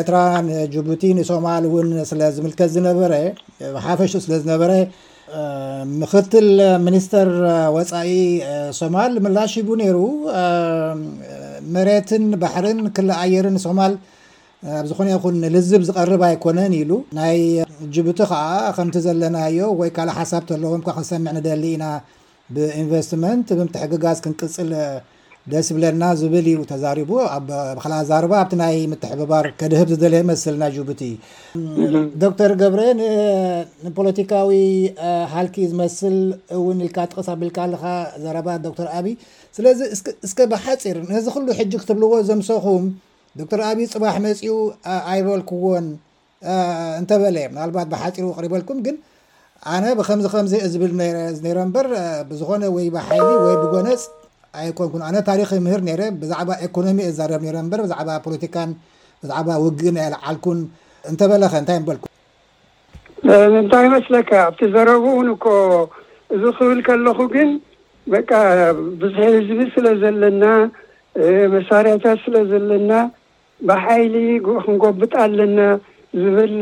ኤርትራ 0.00 0.16
ንጅቡቲ 0.48 1.02
ንሶማል 1.18 1.64
እውን 1.70 1.88
ስለዝምልከት 2.10 2.70
ዝነበረ 2.76 3.12
ሓፈሽ 3.86 4.12
ስለ 4.26 4.32
ዝነበረ 4.42 4.70
ምክትል 6.00 6.48
ሚኒስተር 6.84 7.28
ወፃኢ 7.74 8.12
ሶማል 8.78 9.12
ምላሽ 9.24 9.52
ሂቡ 9.58 9.68
ነይሩ 9.80 9.98
መሬትን 11.74 12.24
ባሕርን 12.42 12.80
ክልኣየርን 12.96 13.56
ሶማል 13.66 13.94
ኣብዝኾነ 14.78 15.08
ይኹን 15.14 15.36
ልዝብ 15.56 15.82
ዝቐርብ 15.88 16.22
ኣይኮነን 16.28 16.72
ኢሉ 16.80 16.92
ናይ 17.18 17.38
ጅቡቲ 17.94 18.20
ከዓ 18.30 18.42
ከምቲ 18.76 18.96
ዘለና 19.06 19.36
ዮ 19.58 19.68
ወይ 19.80 19.90
ካልእ 19.96 20.16
ሓሳብ 20.18 20.42
ተለዎም 20.50 20.82
ካ 20.86 20.94
ክንሰምዕ 20.96 21.32
ንደሊ 21.36 21.62
ኢና 21.76 21.84
ብኢንቨስትመንት 22.56 23.48
ብምትሕግጋዝ 23.58 24.18
ክንቅፅል 24.24 24.68
ደስ 25.52 25.64
ዝብለና 25.68 26.04
ዝብል 26.20 26.46
ተዛሪቡ 26.70 27.10
ዛርባ 28.08 28.32
ኣብቲ 28.40 28.52
ናይ 28.60 28.74
ምትሕበባር 28.92 29.44
ከድህብ 29.60 29.88
ዝደለ 29.92 30.14
መስል 30.30 30.54
ናይ 30.62 30.70
ጅቡቲ 30.74 31.02
ዶተር 32.22 32.52
ገብረ 32.62 32.80
ንፖለቲካዊ 33.86 34.50
ሃልኪ 35.34 35.56
ዝመስል 35.70 36.16
እውን 36.58 36.78
ልካ 36.86 36.98
ጥቕስ 37.10 37.28
ኣቢልካ 37.36 37.56
ኣለካ 37.66 37.84
ዘረባ 38.24 38.48
ዶር 38.64 38.88
ኣብይ 38.98 39.14
ስለዚ 39.58 39.80
ስ 40.30 40.32
ብሓፂር 40.52 40.98
ነዚ 41.14 41.26
ክሉ 41.36 41.48
ሕጂ 41.60 41.72
ክትብልዎ 41.82 42.12
ዘምሰኹም 42.30 42.84
ዶተር 43.40 43.60
ኣብይ 43.70 43.86
ፅባሕ 43.94 44.16
መፅኡ 44.28 44.52
ኣይበልክዎን 45.12 45.86
ንተበለ 47.04 47.36
ናባት 47.58 47.88
ብሓፂር 47.94 48.26
ቕሪበልኩም 48.36 48.78
ግን 48.88 48.98
ኣነ 49.76 49.84
ብ 49.98 50.02
ዝብል 50.74 50.92
በር 51.76 51.88
ብዝኾነ 52.30 52.62
ወይ 52.78 52.86
ብሓይሊ 52.96 53.28
ወይ 53.46 53.56
ብጎነፅ 53.64 54.00
ኣይኮንኩን 54.58 55.02
ኣነ 55.08 55.16
ታሪክ 55.28 55.50
ምህር 55.66 55.80
ነይረ 55.88 56.02
ብዛዕባ 56.20 56.50
ኢኮኖሚ 56.66 56.98
እዘረብ 57.10 57.42
ረ 57.56 57.58
በር 57.72 57.80
ብዛዕባ 57.86 58.08
ፖለቲካን 58.24 58.70
ብዛዕባ 59.22 59.48
ውግእን 59.64 59.96
የለዓልኩን 60.04 60.58
እንተበለኸ 61.10 61.52
እንታይ 61.62 61.78
ንበልኩም 61.82 62.08
እንታይ 63.62 63.84
ይመስለካ 63.88 64.30
ኣብቲ 64.46 64.60
ዘረብን 64.74 65.28
እኮ 65.36 65.46
እዚ 66.34 66.42
ክብል 66.58 66.80
ከለኹ 66.88 67.18
ግን 67.34 67.50
በቃ 68.14 68.30
ብዙሒ 69.00 69.32
ዝቢ 69.48 69.60
ስለ 69.76 69.86
ዘለና 70.02 70.44
መሳርያታት 71.54 72.18
ስለ 72.24 72.36
ዘለና 72.50 72.90
ብሓይሊ 73.68 74.14
ክንጎብጥ 74.64 75.12
ኣለና 75.24 75.58
ዝብል 76.20 76.54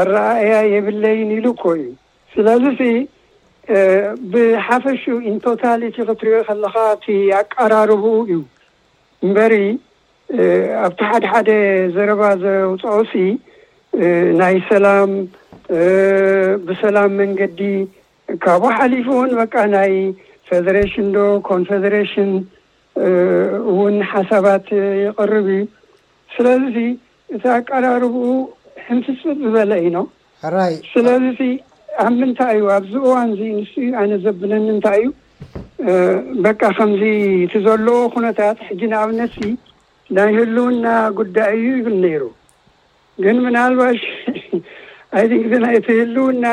ኣረኣእያ 0.00 0.54
የብለይን 0.74 1.30
ኢሉ 1.36 1.46
ኮ 1.62 1.64
እዩ 1.80 1.86
ስለዚ 2.34 2.64
ብሓፈሹ 4.32 5.02
ኢንቶታሊቲ 5.30 5.96
ክትሪኦ 6.08 6.38
ከለካ 6.48 6.74
እቲ 6.96 7.06
ኣቀራርብኡ 7.40 8.04
እዩ 8.24 8.32
እምበሪ 9.26 9.54
ኣብቲ 10.86 11.00
ሓደ 11.10 11.22
ሓደ 11.32 11.50
ዘረባ 11.94 12.22
ዘውፅኦሲ 12.42 13.12
ናይ 14.40 14.56
ሰላም 14.70 15.10
ብሰላም 16.68 17.10
መንገዲ 17.20 17.60
ካብኡ 18.44 18.68
ሓሊፉ 18.78 19.06
እውን 19.18 19.32
በቃ 19.40 19.54
ናይ 19.76 19.94
ፌደሬሽን 20.48 21.06
ዶ 21.16 21.20
ኮንፌደሬሽን 21.50 22.30
እውን 23.72 23.96
ሓሳባት 24.12 24.66
ይቅርብ 25.04 25.46
እዩ 25.58 25.62
ስለዚ 26.34 26.76
እቲ 27.36 27.44
ኣቀራርብኡ 27.58 28.26
ሕንፍፅጥ 28.86 29.22
ዝበለ 29.44 29.72
ኢኖ 29.86 29.96
ስለዚ 30.94 31.38
ኣብ 32.02 32.12
ምንታይ 32.20 32.54
እዩ 32.60 32.64
ኣብዚ 32.76 32.92
እዋን 33.08 33.30
ዚ 33.38 33.50
ንስእዩ 33.58 33.88
ኣነ 34.00 34.10
ዘብለኒ 34.24 34.64
እንታይ 34.74 35.02
እዩ 35.04 35.96
በቃ 36.44 36.60
ከምዚ 36.78 37.02
እቲ 37.46 37.54
ዘለዎ 37.66 37.98
ኩነታት 38.14 38.58
ሕጂ 38.68 38.80
ንኣብነት 38.92 39.32
ሲ 39.38 39.42
ናይ 40.16 40.30
ህልውና 40.38 40.86
ጉዳይ 41.18 41.52
እዩ 41.58 41.66
ይብል 41.78 41.96
ነይሩ 42.04 42.22
ግን 43.24 43.36
ምናልባሽ 43.46 44.00
ይን 45.30 45.42
ዜና 45.50 45.64
እቲ 45.78 45.88
ህልውና 46.00 46.44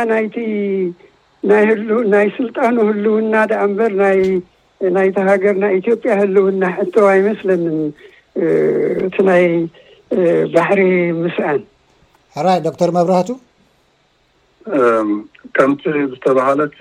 ናይ 2.14 2.28
ስልጣኑ 2.39 2.76
ህልውና 2.89 3.34
ዳኣ 3.52 3.64
ንበር 3.72 3.92
ናይቲ 4.98 5.16
ሃገር 5.30 5.56
ናይ 5.64 5.74
ኢትዮጵያ 5.82 6.12
ህልውና 6.22 6.64
ሕቶ 6.80 6.96
ኣይመስለንም 7.14 7.78
እቲ 9.08 9.16
ናይ 9.30 9.46
ባሕሪ 10.56 10.80
ምስአን 11.24 11.60
ራይ 12.48 12.60
ዶክተር 12.68 12.89
መብራህቱ 12.98 13.30
ከምቲ 15.55 15.82
ዝተባሃለት 16.12 16.78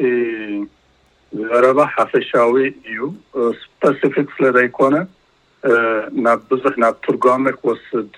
ዘረባ 1.48 1.80
ሓፈሻዊ 1.94 2.54
እዩ 2.90 3.00
ስፐሲፊክ 3.62 4.28
ስለ 4.36 4.46
ዘይኮነ 4.56 4.96
ናብ 6.24 6.40
ብዙሕ 6.50 6.72
ናብ 6.82 6.94
ትርጓመ 7.06 7.44
ክወስድ 7.58 8.10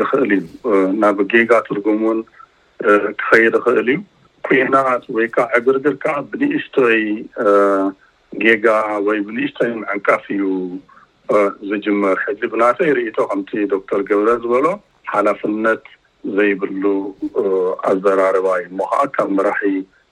ይክእል 0.00 0.30
እዩ 0.36 0.42
ናብ 1.02 1.16
ጌጋ 1.32 1.52
ትርጉም 1.68 2.00
ውን 2.08 2.20
ክፈይድ 3.20 3.54
ይኽእል 3.60 3.80
እዩ 3.92 3.98
ኩናት 4.48 5.04
ወይ 5.16 5.26
ከዓ 5.34 5.46
ዕግርግር 5.58 5.94
ከዓ 6.04 6.16
ብንእሽቶይ 6.32 7.00
ጌጋ 8.44 8.66
ወይ 9.06 9.18
ብንእሽቶይ 9.26 9.70
ምዐንቃፍ 9.82 10.24
እዩ 10.34 10.42
ዝጅመር 11.70 12.16
ሕሊ 12.24 12.40
ብናተ 12.52 12.78
ይርኢቶ 12.90 13.18
ከምቲ 13.30 13.50
ዶክተር 13.74 14.00
ገብረ 14.10 14.28
ዝበሎ 14.42 14.66
ሓላፍነት 15.12 15.84
ዘይብሉ 16.36 16.84
ኣዘራርባ 17.90 18.46
እዩ 18.60 18.68
ሞ 18.78 18.86
ከዓ 18.92 19.02
ካብ 19.16 19.28
መራሒ 19.36 19.64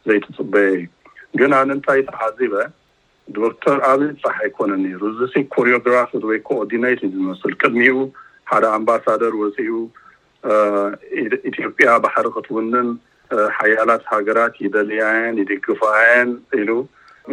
ዘይትፅበአ 0.09 0.67
እዩ 0.77 0.83
ግን 1.39 1.53
ኣን 1.61 1.71
ንታይ 1.79 2.01
ተዓዚበ 2.11 2.55
ዶክተር 3.39 3.79
ኣብይ 3.91 4.11
ፃሕ 4.23 4.37
ኣይኮነ 4.45 4.73
ነሩ 4.85 5.01
እዚሲ 5.13 5.35
ኮሪኦግራፊ 5.55 6.11
ወይ 6.31 6.39
ኮኦርዲነት 6.49 7.01
ዩ 7.07 7.09
ዝመስል 7.15 7.55
ቅድሚኡ 7.61 7.97
ሓደ 8.51 8.65
ኣምባሳደር 8.79 9.35
ወፅኡ 9.43 9.69
ኢትዮጵያ 11.51 11.89
ባሕሪክትውንን 12.05 12.89
ሓያላት 13.59 14.03
ሃገራት 14.15 14.55
ይደልያን 14.65 15.35
ይድግፋየን 15.43 16.31
ኢሉ 16.61 16.71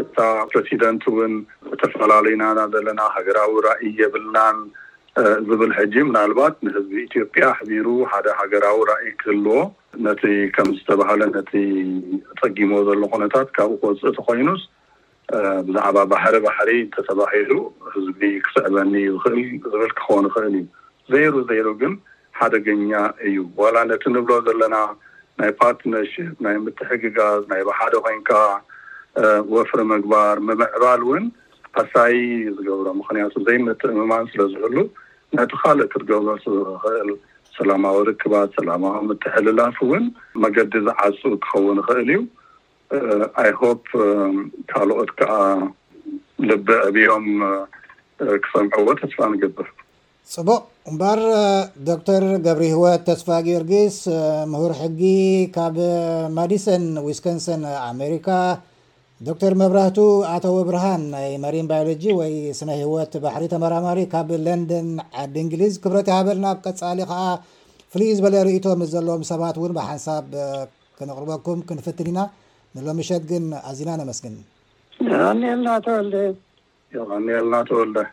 እታ 0.01 0.17
ፕሬሲደንት 0.51 1.03
እውን 1.11 1.34
ተፈላለዩናና 1.82 2.59
ዘለና 2.76 3.01
ሃገራዊ 3.15 3.53
ራእይ 3.67 3.91
የብልናን 4.01 4.57
ዝብል 5.47 5.72
ሕጂ 5.78 5.93
ምናልባት 6.09 6.55
ንህዝቢ 6.66 6.95
ኢትዮጵያ 7.07 7.43
ሕቢሩ 7.57 7.88
ሓደ 8.11 8.28
ሃገራዊ 8.39 8.78
ራይ 8.91 9.03
ክህልዎ 9.20 9.57
ነቲ 10.05 10.24
ከም 10.55 10.70
ዝተባሃለ 10.78 11.22
ነቲ 11.36 11.51
ፀጊሞ 12.39 12.72
ዘሎ 12.88 13.01
ኩነታት 13.14 13.49
ካብኡ 13.57 13.76
ክወፅእቲ 13.82 14.18
ኮይኑስ 14.28 14.61
ብዛዕባ 15.68 15.97
ባሕሪ 16.14 16.36
ባሕሪ 16.45 16.72
ተተባሂሉ 16.95 17.51
ህዝቢ 17.95 18.22
ክስዕበኒ 18.47 18.93
ዝክእል 19.20 19.36
ዝብል 19.74 19.93
ክኮን 19.99 20.26
ይክእል 20.30 20.47
እዩ 20.61 20.64
ዜይሩ 21.11 21.36
ዜይሩ 21.51 21.68
ግን 21.84 21.93
ሓደገኛ 22.39 22.91
እዩ 23.28 23.38
ዋላ 23.61 23.78
ነቲ 23.91 24.03
ንብሎ 24.16 24.34
ዘለና 24.47 24.76
ናይ 25.41 25.51
ፓርትነርሽፕ 25.61 26.34
ናይ 26.47 26.57
ምትሕግጋዝ 26.66 27.39
ናይሓደ 27.53 27.93
ኮይንካ 28.07 28.32
ወፍሪ 29.55 29.80
ምግባር 29.93 30.38
ምምዕባል 30.49 31.01
እውን 31.05 31.24
ኣሳይ 31.82 32.16
ዝገብሮ 32.57 32.88
ምክንያቱ 32.99 33.34
ዘይመትእምማን 33.45 34.26
ስለዝህሉ 34.34 34.76
ናቲ 35.38 35.51
ካልእ 35.61 35.88
ክትገሎስ 35.91 36.43
ንክእል 36.67 37.09
ሰላማዊ 37.57 37.97
ርክባት 38.09 38.49
ሰላማዊ 38.57 38.95
ምትሕልላፍ 39.09 39.75
እውን 39.86 40.05
መገዲ 40.43 40.73
ዝዓፅ 40.88 41.19
ክኸውን 41.45 41.77
ይክእል 41.81 41.99
እዩ 42.15 42.19
ኣይሆ 43.43 43.61
ካልኦት 44.71 45.11
ከዓ 45.19 45.36
ልበ 46.49 46.67
አብኦም 46.89 47.25
ክሰምዐዎ 48.43 48.86
ተስፋ 49.01 49.19
ንግብር 49.34 49.67
ፅቡቅ 50.34 50.61
እምበር 50.89 51.19
ዶክተር 51.89 52.23
ገብሪህወ 52.45 52.86
ተስፋ 53.07 53.27
ጊዮርጊስ 53.47 53.97
ምሁር 54.51 54.73
ሕጊ 54.81 55.01
ካብ 55.55 55.77
መዲሰን 56.39 56.86
ዊስኮንሰን 57.07 57.63
ኣሜሪካ 57.91 58.27
ዶክተር 59.28 59.53
መብራህቱ 59.61 59.97
ኣተዊ 60.36 60.55
ብርሃን 60.68 61.01
ናይ 61.14 61.28
መሪን 61.43 61.68
ባዮሎጂ 61.72 62.03
ወይ 62.20 62.34
ስነ 62.59 62.70
ህወት 62.80 63.14
ባሕሪ 63.24 63.43
ተመራማሪ 63.51 63.99
ካብ 64.14 64.30
ለንደን 64.45 64.88
ዓዲ 65.24 65.36
እንግሊዝ 65.43 65.74
ክብረት 65.84 66.07
ይሃበልና 66.11 66.47
ብ 66.57 66.64
ቀፃሊ 66.68 66.99
ከዓ 67.11 67.20
ፍሉይ 67.93 68.09
ዝበለ 68.20 68.36
ርእቶም 68.47 68.82
ዘለዎም 68.93 69.24
ሰባት 69.32 69.57
እውን 69.61 69.76
ብሓንሳብ 69.78 70.28
ክንቕርበኩም 70.97 71.61
ክንፍትን 71.70 72.09
ኢና 72.14 72.20
ንሎ 72.78 72.88
ምሸት 72.99 73.24
ግን 73.32 73.45
ኣዝና 73.72 73.89
ነመስግን 74.01 74.36
ይቐኒኤልና 75.05 75.70
ተወልደ 75.88 76.18
ይቀኒኤልና 76.97 77.55
ተወልደ 77.72 78.07